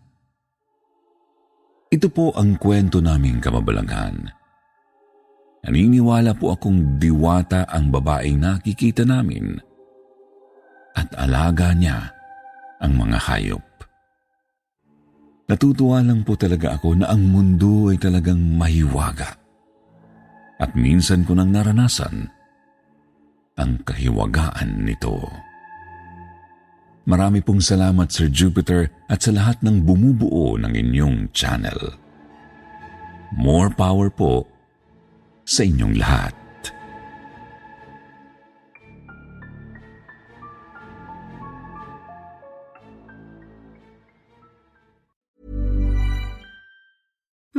Ito 1.87 2.11
po 2.11 2.35
ang 2.35 2.59
kwento 2.59 2.99
naming 2.99 3.39
kamabalaghan. 3.39 4.27
Naniniwala 5.63 6.35
po 6.35 6.51
akong 6.51 6.99
diwata 6.99 7.63
ang 7.63 7.87
babaeng 7.87 8.43
nakikita 8.43 9.07
namin 9.07 9.55
at 10.99 11.07
alaga 11.15 11.71
niya 11.71 12.11
ang 12.83 12.91
mga 12.91 13.23
hayop. 13.23 13.63
Natutuwa 15.47 16.03
lang 16.03 16.27
po 16.27 16.35
talaga 16.35 16.75
ako 16.75 16.99
na 16.99 17.07
ang 17.07 17.23
mundo 17.23 17.87
ay 17.87 17.95
talagang 17.95 18.59
mahiwaga 18.59 19.31
at 20.59 20.75
minsan 20.75 21.23
ko 21.23 21.39
nang 21.39 21.55
naranasan 21.55 22.27
ang 23.55 23.79
kahiwagaan 23.87 24.83
nito. 24.83 25.46
Marami 27.07 27.39
pong 27.39 27.63
salamat 27.63 28.11
Sir 28.11 28.27
Jupiter 28.27 28.91
at 29.07 29.23
sa 29.23 29.31
lahat 29.31 29.63
ng 29.63 29.79
bumubuo 29.87 30.59
ng 30.59 30.75
inyong 30.75 31.31
channel. 31.31 31.95
More 33.31 33.71
power 33.71 34.11
po 34.11 34.43
sa 35.47 35.63
inyong 35.63 35.95
lahat. 35.95 36.35